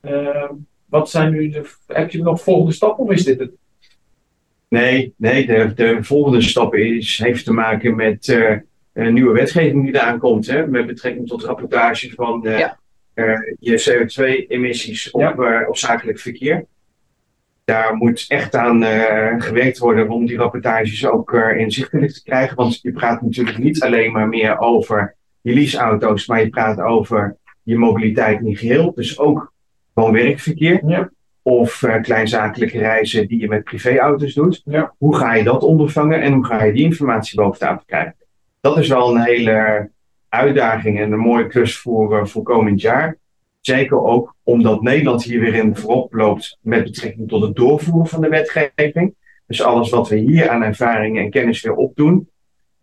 Eh, 0.00 0.50
wat 0.86 1.10
zijn 1.10 1.32
nu 1.32 1.48
de, 1.48 1.70
heb 1.86 2.10
je 2.10 2.22
nog 2.22 2.42
volgende 2.42 2.72
stappen 2.72 3.04
of 3.04 3.10
is 3.10 3.24
dit 3.24 3.38
het? 3.38 3.50
Nee, 4.68 5.14
nee 5.16 5.46
de, 5.46 5.72
de 5.74 5.98
volgende 6.02 6.40
stap 6.42 6.74
is, 6.74 7.18
heeft 7.18 7.44
te 7.44 7.52
maken 7.52 7.96
met 7.96 8.28
eh, 8.28 8.56
een 8.92 9.14
nieuwe 9.14 9.32
wetgeving 9.32 9.84
die 9.84 9.94
eraan 9.94 10.18
komt. 10.18 10.46
Hè, 10.46 10.66
met 10.66 10.86
betrekking 10.86 11.26
tot 11.28 11.44
rapportage 11.44 12.10
van 12.14 12.46
eh, 12.46 12.58
Ja. 12.58 12.78
eh, 13.14 13.38
je 13.58 13.78
CO2-emissies 13.80 15.10
op, 15.10 15.20
Ja. 15.20 15.34
eh, 15.34 15.68
op 15.68 15.76
zakelijk 15.76 16.18
verkeer. 16.18 16.64
Daar 17.64 17.94
moet 17.96 18.24
echt 18.28 18.54
aan 18.54 18.82
eh, 18.82 19.34
gewerkt 19.38 19.78
worden 19.78 20.08
om 20.08 20.26
die 20.26 20.36
rapportages 20.36 21.06
ook 21.06 21.34
eh, 21.34 21.58
inzichtelijk 21.58 22.12
te 22.12 22.22
krijgen. 22.22 22.56
Want 22.56 22.80
je 22.82 22.92
praat 22.92 23.22
natuurlijk 23.22 23.58
niet 23.58 23.82
alleen 23.82 24.12
maar 24.12 24.28
meer 24.28 24.58
over 24.58 25.14
je 25.44 25.54
leaseauto's, 25.54 26.26
maar 26.26 26.40
je 26.40 26.48
praat 26.48 26.80
over 26.80 27.36
je 27.62 27.76
mobiliteit 27.78 28.40
in 28.40 28.56
geheel. 28.56 28.92
Dus 28.94 29.18
ook 29.18 29.52
gewoon 29.94 30.12
werkverkeer 30.12 30.80
Ja. 30.86 31.10
of 31.42 31.82
eh, 31.82 32.02
kleinzakelijke 32.02 32.78
reizen 32.78 33.28
die 33.28 33.40
je 33.40 33.48
met 33.48 33.64
privéauto's 33.64 34.34
doet. 34.34 34.62
Ja. 34.64 34.94
Hoe 34.98 35.16
ga 35.16 35.34
je 35.34 35.44
dat 35.44 35.62
ondervangen 35.62 36.20
en 36.20 36.32
hoe 36.32 36.44
ga 36.46 36.64
je 36.64 36.72
die 36.72 36.84
informatie 36.84 37.40
boven 37.40 37.58
tafel 37.58 37.82
krijgen? 37.86 38.14
Dat 38.60 38.78
is 38.78 38.88
wel 38.88 39.14
een 39.14 39.22
hele 39.22 39.90
uitdaging 40.28 41.00
en 41.00 41.12
een 41.12 41.18
mooie 41.18 41.46
klus 41.46 41.78
voor, 41.78 42.18
eh, 42.18 42.24
voor 42.24 42.42
komend 42.42 42.80
jaar. 42.80 43.18
Zeker 43.60 44.02
ook 44.04 44.34
omdat 44.42 44.82
Nederland 44.82 45.22
hier 45.24 45.40
weer 45.40 45.54
in 45.54 45.76
voorop 45.76 46.14
loopt 46.14 46.58
met 46.60 46.84
betrekking 46.84 47.28
tot 47.28 47.42
het 47.42 47.56
doorvoeren 47.56 48.06
van 48.06 48.20
de 48.20 48.28
wetgeving. 48.28 49.14
Dus 49.46 49.62
alles 49.62 49.90
wat 49.90 50.08
we 50.08 50.16
hier 50.16 50.48
aan 50.48 50.62
ervaring 50.62 51.18
en 51.18 51.30
kennis 51.30 51.62
weer 51.62 51.74
opdoen 51.74 52.28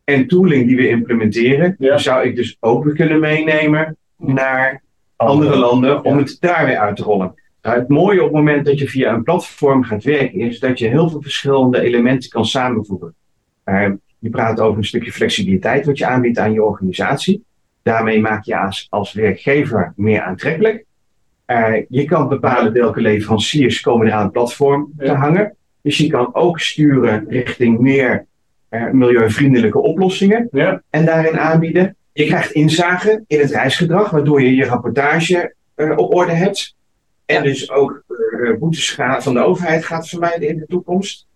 en 0.03 0.27
tooling 0.27 0.67
die 0.67 0.75
we 0.75 0.87
implementeren, 0.87 1.75
Ja. 1.79 1.97
zou 1.97 2.27
ik 2.27 2.35
dus 2.35 2.57
ook 2.59 2.83
weer 2.83 2.93
kunnen 2.93 3.19
meenemen 3.19 3.97
naar 4.17 4.81
andere 5.15 5.55
landen 5.55 6.03
om 6.03 6.17
het 6.17 6.37
daar 6.39 6.65
weer 6.65 6.77
uit 6.77 6.95
te 6.95 7.03
rollen. 7.03 7.33
Nou, 7.61 7.79
het 7.79 7.87
mooie 7.89 8.19
op 8.19 8.25
het 8.25 8.35
moment 8.35 8.65
dat 8.65 8.79
je 8.79 8.87
via 8.87 9.13
een 9.13 9.23
platform 9.23 9.83
gaat 9.83 10.03
werken, 10.03 10.39
is 10.39 10.59
dat 10.59 10.79
je 10.79 10.87
heel 10.87 11.09
veel 11.09 11.21
verschillende 11.21 11.81
elementen 11.81 12.29
kan 12.29 12.45
samenvoegen. 12.45 13.13
Eh, 13.63 13.89
je 14.19 14.29
praat 14.29 14.59
over 14.59 14.77
een 14.77 14.85
stukje 14.85 15.11
flexibiliteit 15.11 15.85
wat 15.85 15.97
je 15.97 16.05
aanbiedt 16.05 16.37
aan 16.37 16.53
je 16.53 16.63
organisatie. 16.63 17.43
Daarmee 17.83 18.21
maak 18.21 18.43
je 18.45 18.57
als, 18.57 18.87
als 18.89 19.13
werkgever 19.13 19.93
meer 19.95 20.21
aantrekkelijk. 20.21 20.85
Eh, 21.45 21.73
je 21.89 22.05
kan 22.05 22.27
bepalen 22.27 22.73
welke 22.73 23.01
leveranciers 23.01 23.81
komen 23.81 24.07
er 24.07 24.13
aan 24.13 24.23
het 24.23 24.31
platform 24.31 24.91
te 24.97 25.11
hangen. 25.11 25.55
Dus 25.81 25.97
je 25.97 26.07
kan 26.07 26.35
ook 26.35 26.59
sturen 26.59 27.25
richting 27.27 27.79
meer 27.79 28.25
milieuvriendelijke 28.91 29.79
oplossingen 29.79 30.47
Ja. 30.51 30.81
en 30.89 31.05
daarin 31.05 31.39
aanbieden. 31.39 31.95
Je 32.13 32.25
krijgt 32.25 32.51
inzage 32.51 33.23
in 33.27 33.39
het 33.39 33.51
reisgedrag, 33.51 34.09
waardoor 34.09 34.41
je 34.41 34.55
je 34.55 34.65
rapportage 34.65 35.55
eh, 35.75 35.97
op 35.97 36.13
orde 36.15 36.31
hebt. 36.31 36.75
En 37.25 37.43
dus 37.43 37.71
ook 37.71 38.03
eh, 38.07 38.57
boetes 38.59 38.95
van 39.19 39.33
de 39.33 39.39
overheid 39.39 39.85
gaat 39.85 40.07
vermijden 40.09 40.47
in 40.49 40.57
de 40.57 40.65
toekomst. 40.65 41.27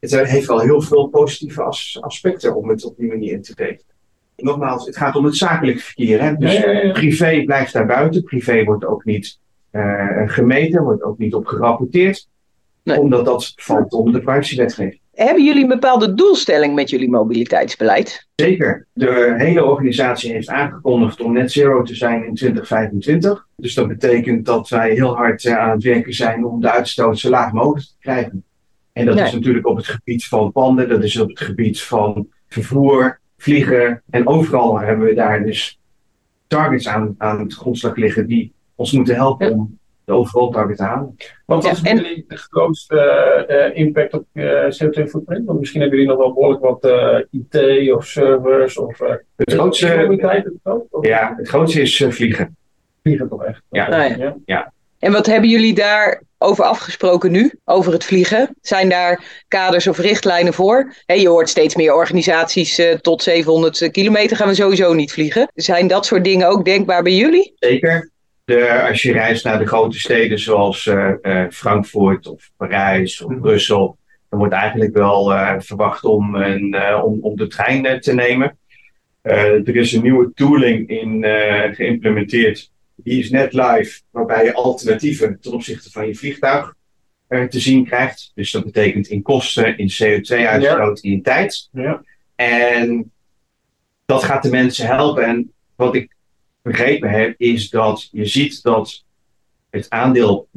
Het 0.00 0.12
eh, 0.12 0.26
heeft 0.28 0.46
wel 0.46 0.60
heel 0.60 0.80
veel 0.80 1.06
positieve 1.06 1.62
as- 1.62 1.98
aspecten 2.00 2.54
om 2.56 2.68
het 2.68 2.84
op 2.84 2.96
die 2.96 3.08
manier 3.08 3.32
in 3.32 3.42
te 3.42 3.52
regelen. 3.56 3.92
nogmaals, 4.36 4.86
het 4.86 4.96
gaat 4.96 5.16
om 5.16 5.24
het 5.24 5.36
zakelijk 5.36 5.80
verkeer. 5.80 6.22
Hè? 6.22 6.36
Dus 6.36 6.52
Ja, 6.56 6.70
ja, 6.70 6.80
ja. 6.82 6.92
privé 6.92 7.42
blijft 7.44 7.72
daar 7.72 7.86
buiten. 7.86 8.22
Privé 8.22 8.64
wordt 8.64 8.84
ook 8.84 9.04
niet 9.04 9.38
eh, 9.70 10.22
gemeten, 10.26 10.82
wordt 10.82 11.02
ook 11.02 11.18
niet 11.18 11.34
op 11.34 11.46
gerapporteerd. 11.46 12.28
Nee. 12.82 13.00
Omdat 13.00 13.24
dat 13.24 13.52
valt 13.56 13.92
onder 13.92 14.12
de 14.12 14.20
privacywetgeving. 14.20 15.00
Hebben 15.14 15.44
jullie 15.44 15.62
een 15.62 15.68
bepaalde 15.68 16.14
doelstelling 16.14 16.74
met 16.74 16.90
jullie 16.90 17.10
mobiliteitsbeleid? 17.10 18.28
Zeker. 18.34 18.86
De 18.92 19.34
hele 19.38 19.64
organisatie 19.64 20.32
heeft 20.32 20.48
aangekondigd 20.48 21.20
om 21.20 21.32
net 21.32 21.52
zero 21.52 21.82
te 21.82 21.94
zijn 21.94 22.24
in 22.24 22.34
2025. 22.34 23.46
Dus 23.56 23.74
dat 23.74 23.88
betekent 23.88 24.46
dat 24.46 24.68
wij 24.68 24.90
heel 24.90 25.16
hard 25.16 25.44
eh, 25.44 25.58
aan 25.58 25.70
het 25.70 25.82
werken 25.82 26.12
zijn 26.14 26.44
om 26.44 26.60
de 26.60 26.70
uitstoot 26.70 27.18
zo 27.18 27.30
laag 27.30 27.52
mogelijk 27.52 27.86
te 27.86 27.94
krijgen. 27.98 28.44
En 28.92 29.06
dat 29.06 29.14
Nee. 29.14 29.24
is 29.24 29.32
natuurlijk 29.32 29.66
op 29.66 29.76
het 29.76 29.86
gebied 29.86 30.24
van 30.24 30.52
panden, 30.52 30.88
dat 30.88 31.04
is 31.04 31.20
op 31.20 31.28
het 31.28 31.40
gebied 31.40 31.82
van 31.82 32.28
vervoer, 32.48 33.20
vliegen. 33.38 34.02
En 34.10 34.26
overal 34.26 34.78
hebben 34.80 35.06
we 35.06 35.14
daar 35.14 35.44
dus 35.44 35.80
targets 36.46 36.88
aan, 36.88 37.14
aan 37.18 37.40
het 37.40 37.54
grondslag 37.54 37.96
liggen 37.96 38.26
die 38.26 38.52
ons 38.74 38.92
moeten 38.92 39.14
helpen 39.14 39.52
om 39.52 39.78
de 40.04 40.12
overal 40.12 40.50
target 40.50 40.76
te 40.76 40.82
halen. 40.82 41.16
Want 41.46 41.64
wat 41.64 41.76
Ja, 41.78 41.82
is 41.82 41.90
en- 41.90 41.96
jullie 41.96 42.24
de 42.28 42.36
grootste 42.36 42.98
eh, 43.48 43.78
impact 43.80 44.12
op 44.14 44.24
eh, 44.32 44.44
CO2-footprint? 44.44 45.46
Want 45.46 45.58
misschien 45.58 45.80
hebben 45.80 45.98
jullie 45.98 46.14
nog 46.14 46.22
wel 46.24 46.34
behoorlijk 46.34 46.62
wat 46.62 46.84
eh, 46.84 47.18
IT 47.30 47.92
of 47.92 48.06
servers 48.06 48.78
of 48.78 49.00
uh, 49.00 49.08
Het 49.36 49.52
grootste, 49.52 49.86
ja, 51.00 51.34
het 51.36 51.48
grootste 51.48 51.80
is 51.80 52.04
vliegen. 52.08 52.56
vliegen 53.02 53.28
toch 53.28 53.44
echt? 53.44 53.62
Ja. 53.70 53.86
Ah, 53.86 54.34
ja. 54.44 54.72
En 54.98 55.12
wat 55.12 55.26
hebben 55.26 55.50
jullie 55.50 55.74
daarover 55.74 56.64
afgesproken 56.64 57.30
nu, 57.32 57.52
over 57.64 57.92
het 57.92 58.04
vliegen? 58.04 58.54
Zijn 58.60 58.88
daar 58.88 59.42
kaders 59.48 59.86
of 59.86 59.98
richtlijnen 59.98 60.52
voor? 60.52 60.94
Hè, 61.06 61.14
je 61.14 61.28
hoort 61.28 61.48
steeds 61.48 61.74
meer 61.76 61.94
organisaties 61.94 62.78
eh, 62.78 62.94
tot 62.94 63.22
700 63.22 63.88
kilometer 63.90 64.36
gaan 64.36 64.48
we 64.48 64.54
sowieso 64.54 64.92
niet 64.94 65.12
vliegen. 65.12 65.50
Zijn 65.54 65.86
dat 65.86 66.06
soort 66.06 66.24
dingen 66.24 66.48
ook 66.48 66.64
denkbaar 66.64 67.02
bij 67.02 67.14
jullie? 67.14 67.52
Zeker. 67.58 68.10
De, 68.44 68.82
als 68.88 69.02
je 69.02 69.12
reist 69.12 69.44
naar 69.44 69.58
de 69.58 69.66
grote 69.66 69.98
steden 69.98 70.38
zoals 70.38 70.86
eh, 70.86 71.12
eh, 71.22 71.50
Frankfurt 71.50 72.26
of 72.26 72.50
Parijs 72.56 73.22
of 73.22 73.40
Brussel, 73.40 73.98
dan 74.28 74.38
wordt 74.38 74.54
eigenlijk 74.54 74.94
wel 74.94 75.32
eh, 75.32 75.54
verwacht 75.58 76.04
om, 76.04 76.34
een, 76.34 76.76
om, 77.02 77.18
om 77.20 77.36
de 77.36 77.46
trein 77.46 78.00
te 78.00 78.14
nemen. 78.14 78.58
Er 79.22 79.76
is 79.76 79.92
een 79.92 80.02
nieuwe 80.02 80.32
tooling 80.34 80.88
in 80.88 81.24
geïmplementeerd. 81.74 82.70
Die 82.94 83.18
is 83.18 83.30
net 83.30 83.52
live, 83.52 84.00
waarbij 84.10 84.44
je 84.44 84.54
alternatieven 84.54 85.38
ten 85.40 85.52
opzichte 85.52 85.90
van 85.90 86.06
je 86.06 86.14
vliegtuig 86.14 86.74
te 87.28 87.60
zien 87.60 87.84
krijgt. 87.84 88.32
Dus 88.34 88.50
dat 88.50 88.64
betekent 88.64 89.08
in 89.08 89.22
kosten, 89.22 89.78
in 89.78 89.90
CO2-uitstoot, 90.02 91.00
in 91.00 91.22
tijd. 91.22 91.68
Ja. 91.72 92.02
En 92.34 93.12
dat 94.04 94.24
gaat 94.24 94.42
de 94.42 94.50
mensen 94.50 94.86
helpen. 94.86 95.24
En 95.24 95.52
wat 95.76 95.94
ik 95.94 96.13
begrepen 96.64 97.10
heb, 97.10 97.34
is 97.36 97.70
dat 97.70 98.08
je 98.12 98.24
ziet 98.24 98.62
dat 98.62 99.04
het 99.70 99.90
aandeel 99.90 100.48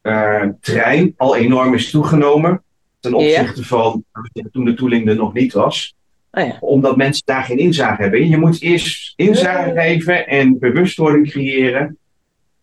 eh, 0.00 0.42
trein 0.60 1.14
al 1.16 1.36
enorm 1.36 1.74
is 1.74 1.90
toegenomen. 1.90 2.62
Ten 3.00 3.14
opzichte 3.14 3.64
van 3.64 4.04
toen 4.52 4.64
de 4.64 4.74
tooling 4.74 5.08
er 5.08 5.16
nog 5.16 5.32
niet 5.32 5.52
was. 5.52 5.94
Oh 6.30 6.46
ja. 6.46 6.56
Omdat 6.60 6.96
mensen 6.96 7.22
daar 7.24 7.42
geen 7.42 7.58
inzage 7.58 8.02
hebben. 8.02 8.28
Je 8.28 8.36
moet 8.36 8.62
eerst 8.62 9.12
inzage 9.16 9.72
geven 9.72 10.26
en 10.26 10.58
bewustwording 10.58 11.30
creëren 11.30 11.96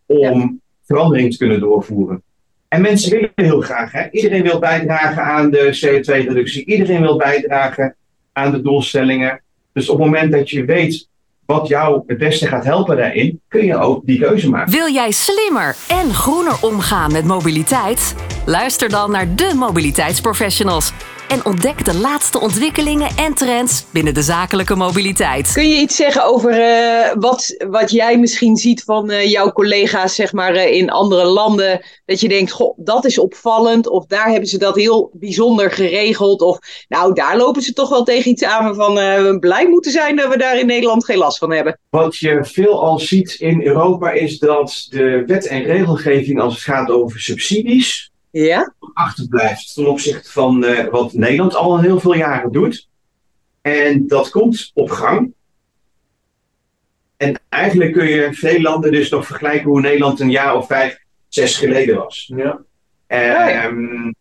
om 0.05 0.61
verandering 0.85 1.31
te 1.31 1.37
kunnen 1.37 1.59
doorvoeren. 1.59 2.23
En 2.67 2.81
mensen 2.81 3.11
willen 3.11 3.31
heel 3.35 3.61
graag. 3.61 3.91
Hè? 3.91 4.09
Iedereen 4.11 4.43
wil 4.43 4.59
bijdragen 4.59 5.23
aan 5.23 5.51
de 5.51 5.79
CO2-reductie. 5.81 6.65
Iedereen 6.65 7.01
wil 7.01 7.17
bijdragen 7.17 7.95
aan 8.31 8.51
de 8.51 8.61
doelstellingen. 8.61 9.41
Dus 9.71 9.89
op 9.89 9.97
het 9.97 10.05
moment 10.05 10.31
dat 10.31 10.49
je 10.49 10.65
weet 10.65 11.07
wat 11.45 11.67
jou 11.67 12.03
het 12.07 12.17
beste 12.17 12.47
gaat 12.47 12.63
helpen 12.63 12.97
daarin, 12.97 13.41
kun 13.47 13.65
je 13.65 13.77
ook 13.77 14.05
die 14.05 14.19
keuze 14.19 14.49
maken. 14.49 14.71
Wil 14.71 14.93
jij 14.93 15.11
slimmer 15.11 15.75
en 15.87 16.13
groener 16.13 16.57
omgaan 16.61 17.11
met 17.11 17.25
mobiliteit? 17.25 18.15
Luister 18.45 18.89
dan 18.89 19.11
naar 19.11 19.35
de 19.35 19.53
mobiliteitsprofessionals 19.55 20.91
en 21.27 21.45
ontdek 21.45 21.85
de 21.85 21.93
laatste 21.93 22.39
ontwikkelingen 22.39 23.09
en 23.17 23.33
trends 23.33 23.85
binnen 23.91 24.13
de 24.13 24.21
zakelijke 24.21 24.75
mobiliteit. 24.75 25.51
Kun 25.53 25.69
je 25.69 25.81
iets 25.81 25.95
zeggen 25.95 26.25
over 26.25 26.51
eh, 26.51 27.11
wat, 27.19 27.65
wat 27.69 27.91
jij 27.91 28.19
misschien 28.19 28.55
ziet 28.55 28.83
van 28.83 29.09
eh, 29.09 29.29
jouw 29.29 29.51
collega's 29.51 30.15
zeg 30.15 30.33
maar, 30.33 30.53
eh, 30.53 30.73
in 30.73 30.89
andere 30.89 31.25
landen? 31.25 31.85
Dat 32.05 32.19
je 32.19 32.27
denkt, 32.27 32.51
goh, 32.51 32.77
dat 32.77 33.05
is 33.05 33.17
opvallend. 33.17 33.87
Of 33.87 34.05
daar 34.05 34.29
hebben 34.29 34.49
ze 34.49 34.57
dat 34.57 34.75
heel 34.75 35.11
bijzonder 35.13 35.71
geregeld. 35.71 36.41
Of 36.41 36.59
nou, 36.87 37.13
daar 37.13 37.37
lopen 37.37 37.61
ze 37.61 37.73
toch 37.73 37.89
wel 37.89 38.03
tegen 38.03 38.31
iets 38.31 38.43
aan 38.43 38.63
waarvan 38.63 38.99
eh, 38.99 39.21
we 39.21 39.39
blij 39.39 39.67
moeten 39.67 39.91
zijn 39.91 40.15
dat 40.15 40.29
we 40.29 40.37
daar 40.37 40.59
in 40.59 40.65
Nederland 40.65 41.05
geen 41.05 41.17
last 41.17 41.37
van 41.37 41.51
hebben. 41.51 41.79
Wat 41.89 42.17
je 42.17 42.39
veelal 42.41 42.99
ziet 42.99 43.33
in 43.33 43.61
Europa 43.61 44.11
is 44.11 44.39
dat 44.39 44.85
de 44.89 45.23
wet 45.25 45.47
en 45.47 45.63
regelgeving 45.63 46.39
als 46.39 46.53
het 46.53 46.63
gaat 46.63 46.89
over 46.89 47.19
subsidies 47.19 48.11
Ja? 48.41 48.73
achterblijft 48.93 49.73
ten 49.73 49.87
opzichte 49.87 50.31
van 50.31 50.65
eh, 50.65 50.87
wat 50.87 51.13
Nederland 51.13 51.55
al 51.55 51.79
heel 51.79 51.99
veel 51.99 52.15
jaren 52.15 52.51
doet. 52.51 52.89
En 53.61 54.07
dat 54.07 54.29
komt 54.29 54.71
op 54.73 54.89
gang. 54.89 55.33
En 57.17 57.39
eigenlijk 57.49 57.93
kun 57.93 58.07
je 58.07 58.33
veel 58.33 58.61
landen 58.61 58.91
dus 58.91 59.09
nog 59.09 59.25
vergelijken 59.25 59.69
hoe 59.69 59.81
Nederland 59.81 60.19
een 60.19 60.31
jaar 60.31 60.55
of 60.55 60.67
vijf, 60.67 60.99
zes 61.27 61.57
geleden 61.57 61.95
was. 61.95 62.31
Ja. 62.35 62.61
Ehm, 63.07 64.11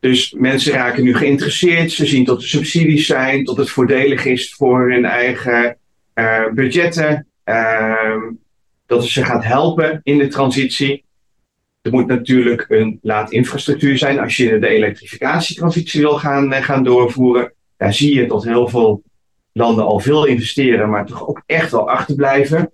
dus 0.00 0.32
mensen 0.32 0.72
raken 0.72 1.04
nu 1.04 1.14
geïnteresseerd. 1.14 1.92
Ze 1.92 2.06
zien 2.06 2.24
dat 2.24 2.40
er 2.42 2.48
subsidies 2.48 3.06
zijn, 3.06 3.44
dat 3.44 3.56
het 3.56 3.70
voordelig 3.70 4.24
is 4.24 4.54
voor 4.54 4.90
hun 4.90 5.04
eigen 5.04 5.78
eh, 6.14 6.48
budgetten. 6.54 7.26
Ehm, 7.44 8.20
dat 8.86 9.02
het 9.02 9.10
ze 9.10 9.24
gaat 9.24 9.44
helpen 9.44 10.00
in 10.02 10.18
de 10.18 10.28
transitie. 10.28 11.04
Er 11.82 11.90
moet 11.92 12.06
natuurlijk 12.06 12.64
een 12.68 12.98
laadinfrastructuur 13.02 13.98
zijn 13.98 14.18
als 14.18 14.36
je 14.36 14.58
de 14.58 14.68
elektrificatietransitie 14.68 16.00
wil 16.00 16.16
gaan, 16.16 16.52
eh, 16.52 16.62
gaan 16.62 16.84
doorvoeren. 16.84 17.52
Daar 17.76 17.94
zie 17.94 18.14
je 18.14 18.26
dat 18.26 18.44
heel 18.44 18.68
veel 18.68 19.02
landen 19.52 19.84
al 19.84 19.98
veel 19.98 20.24
investeren, 20.24 20.90
maar 20.90 21.06
toch 21.06 21.28
ook 21.28 21.42
echt 21.46 21.70
wel 21.70 21.90
achterblijven. 21.90 22.72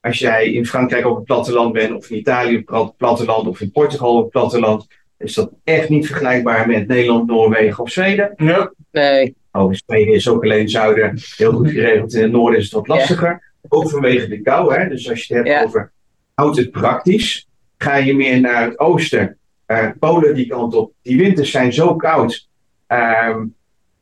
Als 0.00 0.18
jij 0.18 0.52
in 0.52 0.66
Frankrijk 0.66 1.06
op 1.06 1.16
het 1.16 1.24
platteland 1.24 1.72
bent, 1.72 1.92
of 1.94 2.10
in 2.10 2.16
Italië 2.18 2.62
op 2.66 2.86
het 2.86 2.96
platteland, 2.96 3.46
of 3.46 3.60
in 3.60 3.70
Portugal 3.70 4.16
op 4.16 4.22
het 4.22 4.30
platteland, 4.30 4.86
is 5.18 5.34
dat 5.34 5.50
echt 5.64 5.88
niet 5.88 6.06
vergelijkbaar 6.06 6.68
met 6.68 6.88
Nederland, 6.88 7.26
Noorwegen 7.26 7.82
of 7.82 7.90
Zweden. 7.90 8.32
Ja. 8.36 8.72
Nee. 8.92 9.34
Oh, 9.52 9.72
in 9.72 9.80
Zweden 9.86 10.14
is 10.14 10.28
ook 10.28 10.42
alleen 10.42 10.68
zuiden 10.68 11.18
heel 11.36 11.52
goed 11.52 11.70
geregeld. 11.70 12.14
In 12.14 12.22
het 12.22 12.32
noorden 12.32 12.58
is 12.58 12.64
het 12.64 12.72
wat 12.72 12.88
lastiger. 12.88 13.52
Ook 13.68 13.90
vanwege 13.90 14.28
de 14.28 14.40
kou. 14.40 14.74
Hè? 14.74 14.88
Dus 14.88 15.10
als 15.10 15.24
je 15.24 15.34
het 15.34 15.46
hebt 15.46 15.58
Ja. 15.58 15.64
over 15.64 15.92
houdt 16.34 16.56
het 16.56 16.70
praktisch, 16.70 17.46
ga 17.84 17.96
je 17.96 18.14
meer 18.14 18.40
naar 18.40 18.62
het 18.64 18.78
oosten. 18.78 19.38
eh, 19.66 19.88
Polen 19.98 20.34
die 20.34 20.46
kant 20.46 20.74
op. 20.74 20.92
Die 21.02 21.16
winters 21.16 21.50
zijn 21.50 21.72
zo 21.72 21.96
koud. 21.96 22.48
Ehm, 22.86 23.44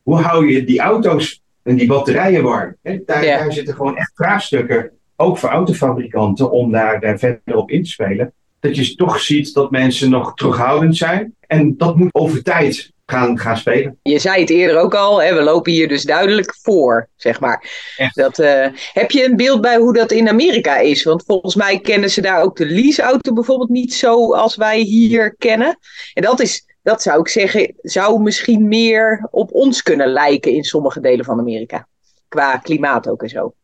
hoe 0.02 0.16
hou 0.16 0.52
je 0.52 0.64
die 0.64 0.80
auto's 0.80 1.42
en 1.62 1.76
die 1.76 1.86
batterijen 1.86 2.42
warm? 2.42 2.76
Daar, 3.06 3.24
zitten 3.52 3.74
gewoon 3.74 3.96
echt 3.96 4.12
vraagstukken. 4.14 4.90
Ook 5.16 5.38
voor 5.38 5.48
autofabrikanten 5.48 6.50
om 6.50 6.72
daar 6.72 7.02
eh, 7.02 7.18
verder 7.18 7.56
op 7.56 7.70
in 7.70 7.82
te 7.82 7.90
spelen. 7.90 8.32
Dat 8.60 8.76
je 8.76 8.94
toch 8.94 9.20
ziet 9.20 9.54
dat 9.54 9.70
mensen 9.70 10.10
nog 10.10 10.34
terughoudend 10.34 10.96
zijn. 10.96 11.34
En 11.46 11.76
dat 11.76 11.96
moet 11.96 12.14
over 12.14 12.42
tijd 12.42 12.91
gaan, 13.06 13.38
gaan 13.38 13.56
spelen. 13.56 13.98
Je 14.02 14.18
zei 14.18 14.40
het 14.40 14.50
eerder 14.50 14.78
ook 14.78 14.94
al, 14.94 15.22
hè, 15.22 15.34
we 15.34 15.42
lopen 15.42 15.72
hier 15.72 15.88
dus 15.88 16.02
duidelijk 16.02 16.56
voor, 16.62 17.08
zeg 17.16 17.40
maar. 17.40 17.70
Echt. 17.96 18.14
Dat, 18.14 18.38
eh, 18.38 18.66
heb 18.92 19.10
je 19.10 19.24
een 19.24 19.36
beeld 19.36 19.60
bij 19.60 19.76
hoe 19.76 19.92
dat 19.92 20.12
in 20.12 20.28
Amerika 20.28 20.76
is? 20.76 21.02
Want 21.02 21.24
volgens 21.26 21.54
mij 21.54 21.80
kennen 21.80 22.10
ze 22.10 22.20
daar 22.20 22.42
ook 22.42 22.56
de 22.56 22.66
leaseauto 22.66 23.32
bijvoorbeeld 23.32 23.70
niet 23.70 23.94
zo 23.94 24.34
als 24.34 24.56
wij 24.56 24.78
hier 24.78 25.34
kennen. 25.38 25.78
En 26.14 26.22
dat 26.22 26.40
is, 26.40 26.66
dat 26.82 27.02
zou 27.02 27.20
ik 27.20 27.28
zeggen, 27.28 27.74
zou 27.82 28.22
misschien 28.22 28.68
meer 28.68 29.28
op 29.30 29.52
ons 29.52 29.82
kunnen 29.82 30.08
lijken 30.08 30.52
in 30.52 30.64
sommige 30.64 31.00
delen 31.00 31.24
van 31.24 31.38
Amerika. 31.38 31.88
Qua 32.28 32.56
klimaat 32.56 33.08
ook 33.08 33.22
en 33.22 33.28
zo. 33.28 33.54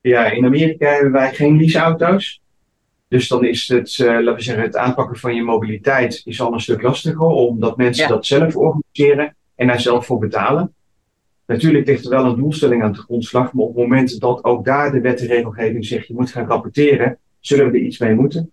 Ja, 0.00 0.24
in 0.30 0.44
Amerika 0.44 0.90
hebben 0.92 1.12
wij 1.12 1.34
geen 1.34 1.56
leaseauto's. 1.56 2.39
Dus 3.10 3.28
dan 3.28 3.44
is 3.44 3.68
het, 3.68 3.98
eh, 3.98 4.06
laten 4.06 4.34
we 4.34 4.42
zeggen, 4.42 4.64
het 4.64 4.76
aanpakken 4.76 5.18
van 5.18 5.34
je 5.34 5.42
mobiliteit 5.42 6.22
is 6.24 6.40
al 6.40 6.52
een 6.52 6.60
stuk 6.60 6.82
lastiger, 6.82 7.26
omdat 7.26 7.76
mensen 7.76 8.02
Ja. 8.02 8.08
dat 8.08 8.26
zelf 8.26 8.56
organiseren 8.56 9.36
en 9.54 9.66
daar 9.66 9.80
zelf 9.80 10.06
voor 10.06 10.18
betalen. 10.18 10.74
Natuurlijk 11.46 11.86
ligt 11.86 12.04
er 12.04 12.10
wel 12.10 12.24
een 12.24 12.36
doelstelling 12.36 12.82
aan 12.82 12.92
de 12.92 12.98
grondslag, 12.98 13.52
maar 13.52 13.64
op 13.64 13.74
het 13.74 13.82
moment 13.82 14.20
dat 14.20 14.44
ook 14.44 14.64
daar 14.64 14.92
de 14.92 15.00
wet 15.00 15.20
en 15.20 15.26
regelgeving 15.26 15.86
zegt 15.86 16.06
je 16.06 16.14
moet 16.14 16.30
gaan 16.30 16.46
rapporteren, 16.46 17.18
zullen 17.40 17.70
we 17.70 17.78
er 17.78 17.84
iets 17.84 17.98
mee 17.98 18.14
moeten. 18.14 18.50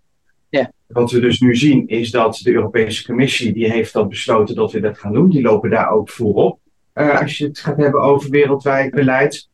Ja. 0.50 0.72
Wat 0.88 1.12
we 1.12 1.20
dus 1.20 1.40
nu 1.40 1.56
zien 1.56 1.88
is 1.88 2.12
dat 2.12 2.40
de 2.44 2.52
Europese 2.52 3.06
Commissie, 3.06 3.54
die 3.54 3.72
heeft 3.72 3.94
dat 3.94 4.10
besloten 4.10 4.56
dat 4.56 4.72
we 4.72 4.80
dat 4.80 4.98
gaan 4.98 5.14
doen. 5.14 5.30
Die 5.30 5.42
lopen 5.42 5.70
daar 5.70 5.90
ook 5.90 6.10
voorop. 6.10 6.60
Eh, 6.94 7.22
als 7.22 7.38
je 7.38 7.46
het 7.46 7.60
gaat 7.60 7.78
hebben 7.78 8.02
over 8.02 8.30
wereldwijd 8.30 8.92
beleid. 8.92 9.50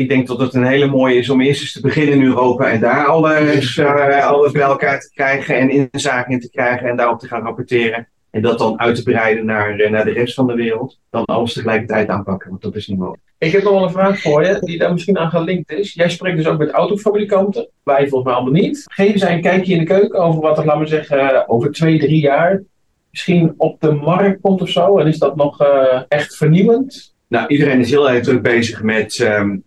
Ik 0.00 0.08
denk 0.08 0.26
dat 0.26 0.40
het 0.40 0.54
een 0.54 0.66
hele 0.66 0.86
mooie 0.86 1.14
is 1.14 1.30
om 1.30 1.40
eerst 1.40 1.60
eens 1.60 1.72
te 1.72 1.80
beginnen 1.80 2.14
in 2.14 2.22
Europa 2.22 2.70
en 2.70 2.80
daar 2.80 3.06
alles, 3.06 3.78
eh, 3.78 4.26
alles 4.26 4.52
bij 4.52 4.62
elkaar 4.62 5.00
te 5.00 5.10
krijgen 5.14 5.56
en 5.56 5.88
inzage 5.92 6.32
in 6.32 6.40
te 6.40 6.50
krijgen 6.50 6.88
en 6.88 6.96
daarop 6.96 7.18
te 7.18 7.26
gaan 7.26 7.42
rapporteren. 7.42 8.08
En 8.30 8.42
dat 8.42 8.58
dan 8.58 8.80
uit 8.80 8.96
te 8.96 9.02
breiden 9.02 9.44
naar, 9.44 9.78
eh, 9.78 9.90
naar 9.90 10.04
de 10.04 10.12
rest 10.12 10.34
van 10.34 10.46
de 10.46 10.54
wereld. 10.54 10.98
Dan 11.10 11.24
alles 11.24 11.52
tegelijkertijd 11.52 12.08
aanpakken, 12.08 12.50
want 12.50 12.62
dat 12.62 12.76
is 12.76 12.86
niet 12.86 12.98
mogelijk. 12.98 13.22
Ik 13.38 13.52
heb 13.52 13.62
nog 13.62 13.72
wel 13.72 13.82
een 13.82 13.90
vraag 13.90 14.20
voor 14.20 14.44
je, 14.44 14.58
die 14.60 14.78
daar 14.78 14.92
misschien 14.92 15.18
aan 15.18 15.30
gelinkt 15.30 15.72
is. 15.72 15.94
Jij 15.94 16.10
spreekt 16.10 16.36
dus 16.36 16.46
ook 16.46 16.58
met 16.58 16.70
autofabrikanten. 16.70 17.68
Wij 17.82 18.08
volgens 18.08 18.24
mij 18.24 18.34
allemaal 18.34 18.60
niet. 18.60 18.84
Geven 18.86 19.18
zij 19.18 19.34
een 19.34 19.42
kijkje 19.42 19.72
in 19.72 19.78
de 19.78 19.84
keuken 19.84 20.20
over 20.20 20.40
wat 20.40 20.58
er, 20.58 20.64
laten 20.64 20.82
we 20.82 20.88
zeggen, 20.88 21.48
over 21.48 21.72
twee, 21.72 21.98
drie 21.98 22.20
jaar 22.20 22.62
misschien 23.10 23.54
op 23.56 23.80
de 23.80 23.92
markt 23.92 24.40
komt 24.40 24.62
of 24.62 24.68
zo? 24.68 24.98
En 24.98 25.06
is 25.06 25.18
dat 25.18 25.36
nog 25.36 25.62
uh, 25.62 26.02
echt 26.08 26.36
vernieuwend? 26.36 27.14
Nou, 27.28 27.46
iedereen 27.46 27.80
is 27.80 27.90
heel 27.90 28.10
erg 28.10 28.22
druk 28.22 28.42
bezig 28.42 28.82
met, 28.82 29.18
um, 29.18 29.64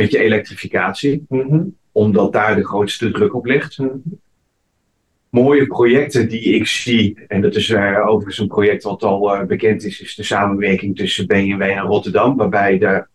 met 0.00 0.10
je 0.10 0.18
elektrificatie. 0.18 1.24
Mm 1.28 1.48
-hmm. 1.48 1.76
Omdat 1.92 2.32
daar 2.32 2.56
de 2.56 2.66
grootste 2.66 3.10
druk 3.10 3.34
op 3.34 3.46
ligt. 3.46 3.78
Mm 3.78 3.88
-hmm. 3.88 4.18
Mooie 5.30 5.66
projecten 5.66 6.28
die 6.28 6.42
ik 6.42 6.66
zie, 6.66 7.18
en 7.28 7.40
dat 7.40 7.54
is 7.54 7.68
uh, 7.68 8.06
overigens 8.06 8.38
een 8.38 8.46
project 8.46 8.82
wat 8.82 9.02
al 9.02 9.34
uh, 9.34 9.44
bekend 9.44 9.84
is, 9.84 10.00
is 10.00 10.14
de 10.14 10.22
samenwerking 10.22 10.96
tussen 10.96 11.26
BMW 11.26 11.62
en 11.62 11.82
Rotterdam. 11.82 12.36
Waarbij 12.36 12.78
de 12.78 13.06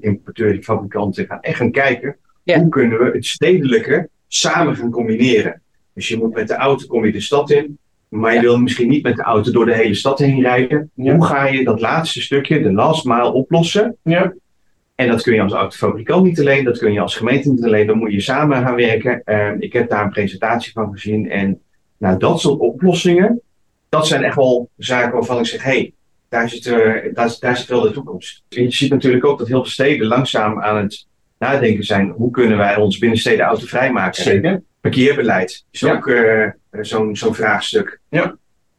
importeurs 0.00 0.56
en 0.56 0.62
fabrikanten 0.62 1.26
gaan 1.26 1.40
echt 1.40 1.56
gaan 1.56 1.70
kijken 1.70 2.16
Ja. 2.42 2.60
hoe 2.60 2.68
kunnen 2.68 2.98
we 2.98 3.10
het 3.12 3.26
stedelijke 3.26 4.08
samen 4.28 4.76
gaan 4.76 4.90
combineren. 4.90 5.62
Dus 5.94 6.08
je 6.08 6.16
moet 6.16 6.34
met 6.34 6.48
de 6.48 6.54
auto 6.54 6.86
kom 6.86 7.04
je 7.04 7.12
de 7.12 7.20
stad 7.20 7.50
in, 7.50 7.78
maar 8.08 8.34
je 8.34 8.40
wil 8.40 8.58
misschien 8.58 8.88
niet 8.88 9.02
met 9.02 9.16
de 9.16 9.22
auto 9.22 9.50
door 9.50 9.66
de 9.66 9.74
hele 9.74 9.94
stad 9.94 10.18
heen 10.18 10.40
rijden. 10.40 10.90
Ja. 10.94 11.14
Hoe 11.14 11.24
ga 11.24 11.46
je 11.46 11.64
dat 11.64 11.80
laatste 11.80 12.20
stukje, 12.22 12.62
de 12.62 12.72
last 12.72 13.04
mile, 13.04 13.32
oplossen? 13.32 13.96
Ja. 14.02 14.32
En 14.94 15.08
dat 15.08 15.22
kun 15.22 15.34
je 15.34 15.42
als 15.42 15.52
autofabrikant 15.52 16.24
niet 16.24 16.40
alleen, 16.40 16.64
dat 16.64 16.78
kun 16.78 16.92
je 16.92 17.00
als 17.00 17.16
gemeente 17.16 17.50
niet 17.50 17.64
alleen, 17.64 17.86
dan 17.86 17.98
moet 17.98 18.12
je 18.12 18.20
samen 18.20 18.62
gaan 18.62 18.74
werken. 18.74 19.22
Uh, 19.24 19.50
ik 19.58 19.72
heb 19.72 19.88
daar 19.88 20.04
een 20.04 20.10
presentatie 20.10 20.72
van 20.72 20.92
gezien 20.92 21.30
en 21.30 21.60
nou, 21.98 22.18
dat 22.18 22.40
soort 22.40 22.60
oplossingen, 22.60 23.40
dat 23.88 24.06
zijn 24.06 24.22
echt 24.22 24.36
wel 24.36 24.68
zaken 24.76 25.12
waarvan 25.12 25.38
ik 25.38 25.46
zeg, 25.46 25.62
hé, 25.62 25.70
hey, 25.70 25.92
daar, 26.28 26.48
zit, 26.48 26.66
uh, 26.66 27.14
daar, 27.14 27.36
daar 27.40 27.56
zit 27.56 27.66
wel 27.68 27.80
de 27.80 27.90
toekomst. 27.90 28.42
Je 28.48 28.70
ziet 28.70 28.90
natuurlijk 28.90 29.24
ook 29.24 29.38
dat 29.38 29.48
heel 29.48 29.62
veel 29.62 29.70
steden 29.70 30.06
langzaam 30.06 30.60
aan 30.60 30.76
het 30.76 31.06
nadenken 31.38 31.84
zijn, 31.84 32.10
hoe 32.10 32.30
kunnen 32.30 32.58
wij 32.58 32.76
ons 32.76 32.98
binnensteden 32.98 33.44
autovrij 33.44 33.92
maken? 33.92 34.22
Zeker. 34.22 34.62
Parkeerbeleid 34.80 35.64
is 35.70 35.80
Ja. 35.80 35.92
ook 35.92 36.06
uh, 36.06 36.46
zo'n 36.70 37.16
zo'n 37.16 37.34
vraagstuk. 37.34 38.00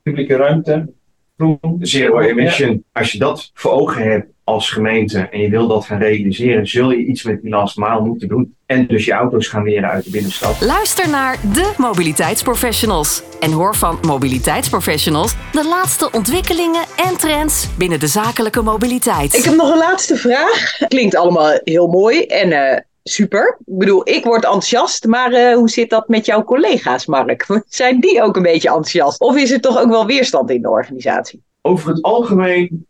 Publieke 0.03 0.35
ruimte, 0.35 0.93
groen. 1.37 1.77
Zero 1.79 2.19
emission, 2.19 2.83
als 2.91 3.11
je 3.11 3.17
dat 3.19 3.51
voor 3.53 3.71
ogen 3.71 4.03
hebt 4.03 4.32
als 4.43 4.69
gemeente 4.69 5.19
en 5.19 5.41
je 5.41 5.49
wil 5.49 5.67
dat 5.67 5.85
gaan 5.85 5.99
realiseren, 5.99 6.67
zul 6.67 6.91
je 6.91 7.05
iets 7.05 7.23
met 7.23 7.41
die 7.41 7.49
last 7.49 7.77
mile 7.77 8.01
moeten 8.01 8.27
doen. 8.27 8.55
En 8.65 8.87
dus 8.87 9.05
je 9.05 9.11
auto's 9.11 9.47
gaan 9.47 9.63
leren 9.63 9.89
uit 9.89 10.03
de 10.03 10.09
binnenstad. 10.09 10.61
Luister 10.61 11.09
naar 11.09 11.37
de 11.53 11.73
mobiliteitsprofessionals 11.77 13.23
en 13.39 13.51
hoor 13.51 13.75
van 13.75 13.97
mobiliteitsprofessionals 14.01 15.35
de 15.51 15.67
laatste 15.67 16.11
ontwikkelingen 16.11 16.83
en 16.95 17.17
trends 17.17 17.67
binnen 17.77 17.99
de 17.99 18.07
zakelijke 18.07 18.61
mobiliteit. 18.61 19.33
Ik 19.33 19.43
heb 19.43 19.55
nog 19.55 19.71
een 19.71 19.77
laatste 19.77 20.15
vraag. 20.15 20.77
Klinkt 20.87 21.15
allemaal 21.15 21.59
heel 21.63 21.87
mooi 21.87 22.25
en 22.25 22.51
eh, 22.51 22.79
super. 23.03 23.57
Ik 23.65 23.77
bedoel, 23.77 24.09
ik 24.09 24.23
word 24.23 24.43
enthousiast, 24.43 25.05
maar 25.05 25.31
eh, 25.31 25.55
hoe 25.55 25.69
zit 25.69 25.89
dat 25.89 26.07
met 26.07 26.25
jouw 26.25 26.43
collega's, 26.43 27.05
Mark? 27.05 27.45
Zijn 27.69 27.99
die 27.99 28.21
ook 28.21 28.35
een 28.35 28.41
beetje 28.41 28.67
enthousiast? 28.67 29.19
Of 29.19 29.35
is 29.35 29.51
er 29.51 29.61
toch 29.61 29.81
ook 29.81 29.89
wel 29.89 30.05
weerstand 30.05 30.49
in 30.49 30.61
de 30.61 30.69
organisatie? 30.69 31.43
Over 31.61 31.89
het 31.89 32.01
algemeen 32.01 32.87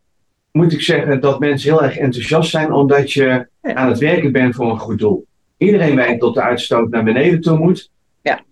moet 0.53 0.73
ik 0.73 0.81
zeggen 0.81 1.21
dat 1.21 1.39
mensen 1.39 1.69
heel 1.69 1.83
erg 1.83 1.97
enthousiast 1.97 2.49
zijn 2.49 2.71
omdat 2.71 3.11
je 3.11 3.47
aan 3.61 3.87
het 3.87 3.99
werken 3.99 4.31
bent 4.31 4.55
voor 4.55 4.69
een 4.69 4.79
goed 4.79 4.99
doel. 4.99 5.25
Iedereen 5.57 5.95
weet 5.95 6.19
dat 6.19 6.33
de 6.33 6.41
uitstoot 6.41 6.89
naar 6.89 7.03
beneden 7.03 7.41
toe 7.41 7.57
moet. 7.57 7.91
Ja. 8.21 8.43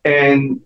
En 0.00 0.64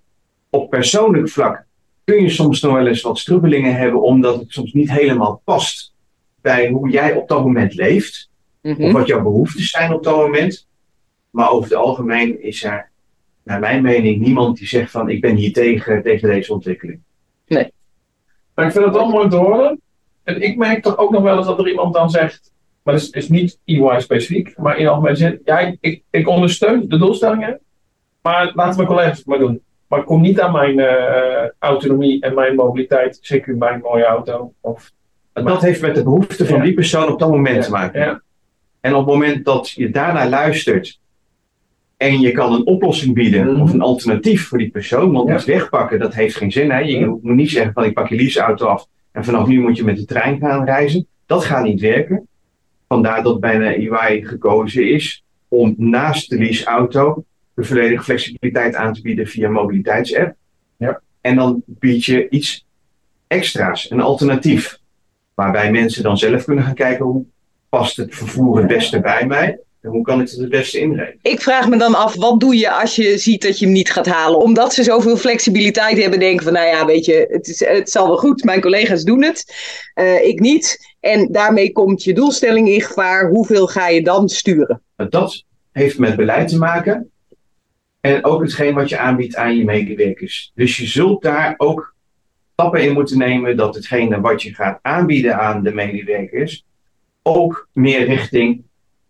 op 0.50 0.70
persoonlijk 0.70 1.28
vlak 1.28 1.64
kun 2.04 2.22
je 2.22 2.30
soms 2.30 2.60
nog 2.60 2.72
wel 2.72 2.86
eens 2.86 3.02
wat 3.02 3.18
strubbelingen 3.18 3.76
hebben 3.76 4.02
omdat 4.02 4.40
het 4.40 4.52
soms 4.52 4.72
niet 4.72 4.90
helemaal 4.90 5.40
past 5.44 5.94
bij 6.40 6.68
hoe 6.68 6.90
jij 6.90 7.14
op 7.14 7.28
dat 7.28 7.44
moment 7.44 7.74
leeft. 7.74 8.28
Mhm. 8.62 8.82
of 8.82 8.92
wat 8.92 9.06
jouw 9.06 9.22
behoeftes 9.22 9.70
zijn 9.70 9.92
op 9.92 10.04
dat 10.04 10.16
moment. 10.16 10.66
Maar 11.30 11.50
over 11.50 11.70
het 11.70 11.78
algemeen 11.78 12.42
is 12.42 12.64
er, 12.64 12.90
naar 13.42 13.60
mijn 13.60 13.82
mening, 13.82 14.20
niemand 14.20 14.58
die 14.58 14.66
zegt 14.66 14.90
van 14.90 15.10
ik 15.10 15.20
ben 15.20 15.36
hier 15.36 15.52
tegen, 15.52 16.02
tegen 16.02 16.28
deze 16.28 16.52
ontwikkeling. 16.52 17.00
Maar 18.54 18.66
ik 18.66 18.72
vind 18.72 18.84
het 18.84 18.94
wel 18.94 19.08
mooi 19.08 19.28
te 19.28 19.36
horen. 19.36 19.80
En 20.34 20.42
ik 20.42 20.56
merk 20.56 20.82
toch 20.82 20.98
ook 20.98 21.10
nog 21.10 21.22
wel 21.22 21.36
eens 21.36 21.46
dat 21.46 21.58
er 21.58 21.68
iemand 21.68 21.94
dan 21.94 22.10
zegt, 22.10 22.52
maar 22.82 22.94
dat 22.94 23.02
is, 23.02 23.10
is 23.10 23.28
niet 23.28 23.58
EY 23.64 24.00
specifiek, 24.00 24.58
maar 24.58 24.78
in 24.78 24.86
algemene 24.88 25.16
zin, 25.16 25.40
ja, 25.44 25.74
ik- 25.80 26.02
ik, 26.10 26.28
ondersteun 26.28 26.84
de 26.88 26.98
doelstellingen, 26.98 27.60
maar 28.22 28.52
laten 28.54 28.76
mijn 28.76 28.88
collega's 28.88 29.18
het 29.18 29.26
maar 29.26 29.38
doen. 29.38 29.60
Maar 29.88 30.04
kom 30.04 30.20
niet 30.20 30.40
aan 30.40 30.52
mijn 30.52 30.78
eh, 30.80 31.48
autonomie 31.58 32.20
en 32.22 32.34
mijn 32.34 32.54
mobiliteit, 32.54 33.18
zeker 33.20 33.56
mijn 33.56 33.80
mooie 33.80 34.04
auto. 34.04 34.52
Of, 34.60 34.90
dat 35.32 35.62
heeft 35.62 35.80
met 35.80 35.94
de 35.94 36.02
behoeften 36.02 36.46
van 36.46 36.56
Ja. 36.56 36.62
die 36.62 36.74
persoon 36.74 37.12
op 37.12 37.18
dat 37.18 37.30
moment 37.30 37.56
Ja, 37.56 37.62
te 37.62 37.70
maken. 37.70 38.00
ja. 38.00 38.22
En 38.80 38.94
op 38.94 39.04
het 39.06 39.14
moment 39.14 39.44
dat 39.44 39.70
je 39.70 39.90
daarnaar 39.90 40.28
luistert 40.28 41.00
en 41.96 42.20
je 42.20 42.32
kan 42.32 42.52
een 42.54 42.66
oplossing 42.66 43.14
bieden 43.14 43.52
Mhm. 43.52 43.60
of 43.62 43.72
een 43.72 43.80
alternatief 43.80 44.48
voor 44.48 44.58
die 44.58 44.70
persoon, 44.70 45.12
want 45.12 45.30
iets 45.30 45.44
wegpakken, 45.44 45.98
dat 45.98 46.14
heeft 46.14 46.36
geen 46.36 46.52
zin. 46.52 46.70
Hè? 46.70 46.78
Je 46.78 47.06
moet 47.06 47.22
niet 47.22 47.50
zeggen 47.50 47.72
van 47.72 47.84
ik 47.84 47.94
pak 47.94 48.08
je 48.08 48.16
leaseauto 48.16 48.66
af 48.66 48.86
en 49.12 49.24
vanaf 49.24 49.46
nu 49.46 49.60
moet 49.60 49.76
je 49.76 49.84
met 49.84 49.96
de 49.96 50.04
trein 50.04 50.38
gaan 50.38 50.64
reizen. 50.64 51.06
Dat 51.26 51.44
gaat 51.44 51.64
niet 51.64 51.80
werken. 51.80 52.28
Vandaar 52.88 53.22
dat 53.22 53.40
bijna 53.40 53.74
EY 53.74 54.22
gekozen 54.24 54.90
is 54.92 55.24
om 55.48 55.74
naast 55.76 56.30
de 56.30 56.38
leaseauto 56.38 57.24
de 57.54 57.64
volledige 57.64 58.02
flexibiliteit 58.02 58.74
aan 58.74 58.92
te 58.92 59.00
bieden 59.00 59.26
via 59.26 59.48
mobiliteitsapp. 59.48 60.34
Ja. 60.76 61.00
En 61.20 61.36
dan 61.36 61.62
bied 61.66 62.04
je 62.04 62.28
iets 62.28 62.66
extra's, 63.26 63.90
een 63.90 64.00
alternatief. 64.00 64.78
Waarbij 65.34 65.70
mensen 65.70 66.02
dan 66.02 66.18
zelf 66.18 66.44
kunnen 66.44 66.64
gaan 66.64 66.74
kijken 66.74 67.04
hoe 67.04 67.24
past 67.68 67.96
het 67.96 68.14
vervoer 68.14 68.58
het 68.58 68.66
beste 68.66 69.00
bij 69.00 69.26
mij 69.26 69.58
en 69.80 69.90
hoe 69.90 70.02
kan 70.02 70.20
ik 70.20 70.28
het 70.28 70.38
het 70.38 70.48
beste 70.48 70.78
inregelen. 70.78 71.18
Ik 71.22 71.40
vraag 71.40 71.68
me 71.68 71.76
dan 71.76 71.94
af, 71.94 72.14
wat 72.14 72.40
doe 72.40 72.56
je 72.56 72.70
als 72.70 72.96
je 72.96 73.18
ziet 73.18 73.42
dat 73.42 73.58
je 73.58 73.64
hem 73.64 73.74
niet 73.74 73.90
gaat 73.90 74.06
halen? 74.06 74.38
Omdat 74.38 74.74
ze 74.74 74.82
zoveel 74.82 75.16
flexibiliteit 75.16 75.98
hebben, 75.98 76.18
denken 76.18 76.44
van, 76.44 76.52
nou 76.52 76.66
ja, 76.66 76.86
weet 76.86 77.04
je, 77.04 77.26
het, 77.30 77.48
is, 77.48 77.60
het 77.64 77.90
zal 77.90 78.06
wel 78.06 78.16
goed, 78.16 78.44
mijn 78.44 78.60
collega's 78.60 79.04
doen 79.04 79.22
het, 79.22 79.54
eh, 79.94 80.26
ik 80.26 80.40
niet. 80.40 80.94
En 81.00 81.32
daarmee 81.32 81.72
komt 81.72 82.04
je 82.04 82.14
doelstelling 82.14 82.68
in 82.68 82.80
gevaar. 82.80 83.30
Hoeveel 83.30 83.66
ga 83.66 83.88
je 83.88 84.02
dan 84.02 84.28
sturen? 84.28 84.82
Maar 84.96 85.10
Dat 85.10 85.44
heeft 85.72 85.98
met 85.98 86.16
beleid 86.16 86.48
te 86.48 86.58
maken 86.58 87.10
en 88.00 88.24
ook 88.24 88.42
hetgeen 88.42 88.74
wat 88.74 88.88
je 88.88 88.98
aanbiedt 88.98 89.36
aan 89.36 89.56
je 89.56 89.64
medewerkers. 89.64 90.52
Dus 90.54 90.76
je 90.76 90.86
zult 90.86 91.22
daar 91.22 91.54
ook 91.56 91.94
stappen 92.52 92.82
in 92.82 92.92
moeten 92.92 93.18
nemen 93.18 93.56
dat 93.56 93.74
hetgene 93.74 94.20
wat 94.20 94.42
je 94.42 94.54
gaat 94.54 94.78
aanbieden 94.82 95.38
aan 95.38 95.62
de 95.62 95.74
medewerkers 95.74 96.64
ook 97.22 97.68
meer 97.72 98.04
richting 98.04 98.64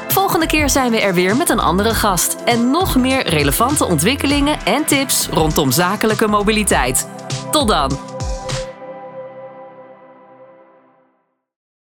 Volgende 0.09 0.47
keer 0.47 0.71
zijn 0.71 0.91
we 0.91 1.01
er 1.01 1.15
weer 1.15 1.37
met 1.37 1.49
een 1.49 1.59
andere 1.59 1.95
gast 1.95 2.37
en 2.45 2.71
nog 2.71 2.97
meer 2.97 3.29
relevante 3.29 3.85
ontwikkelingen 3.85 4.59
en 4.65 4.85
tips 4.85 5.29
rondom 5.31 5.71
zakelijke 5.71 6.27
mobiliteit. 6.29 7.09
Tot 7.51 7.69
dan! 7.69 7.91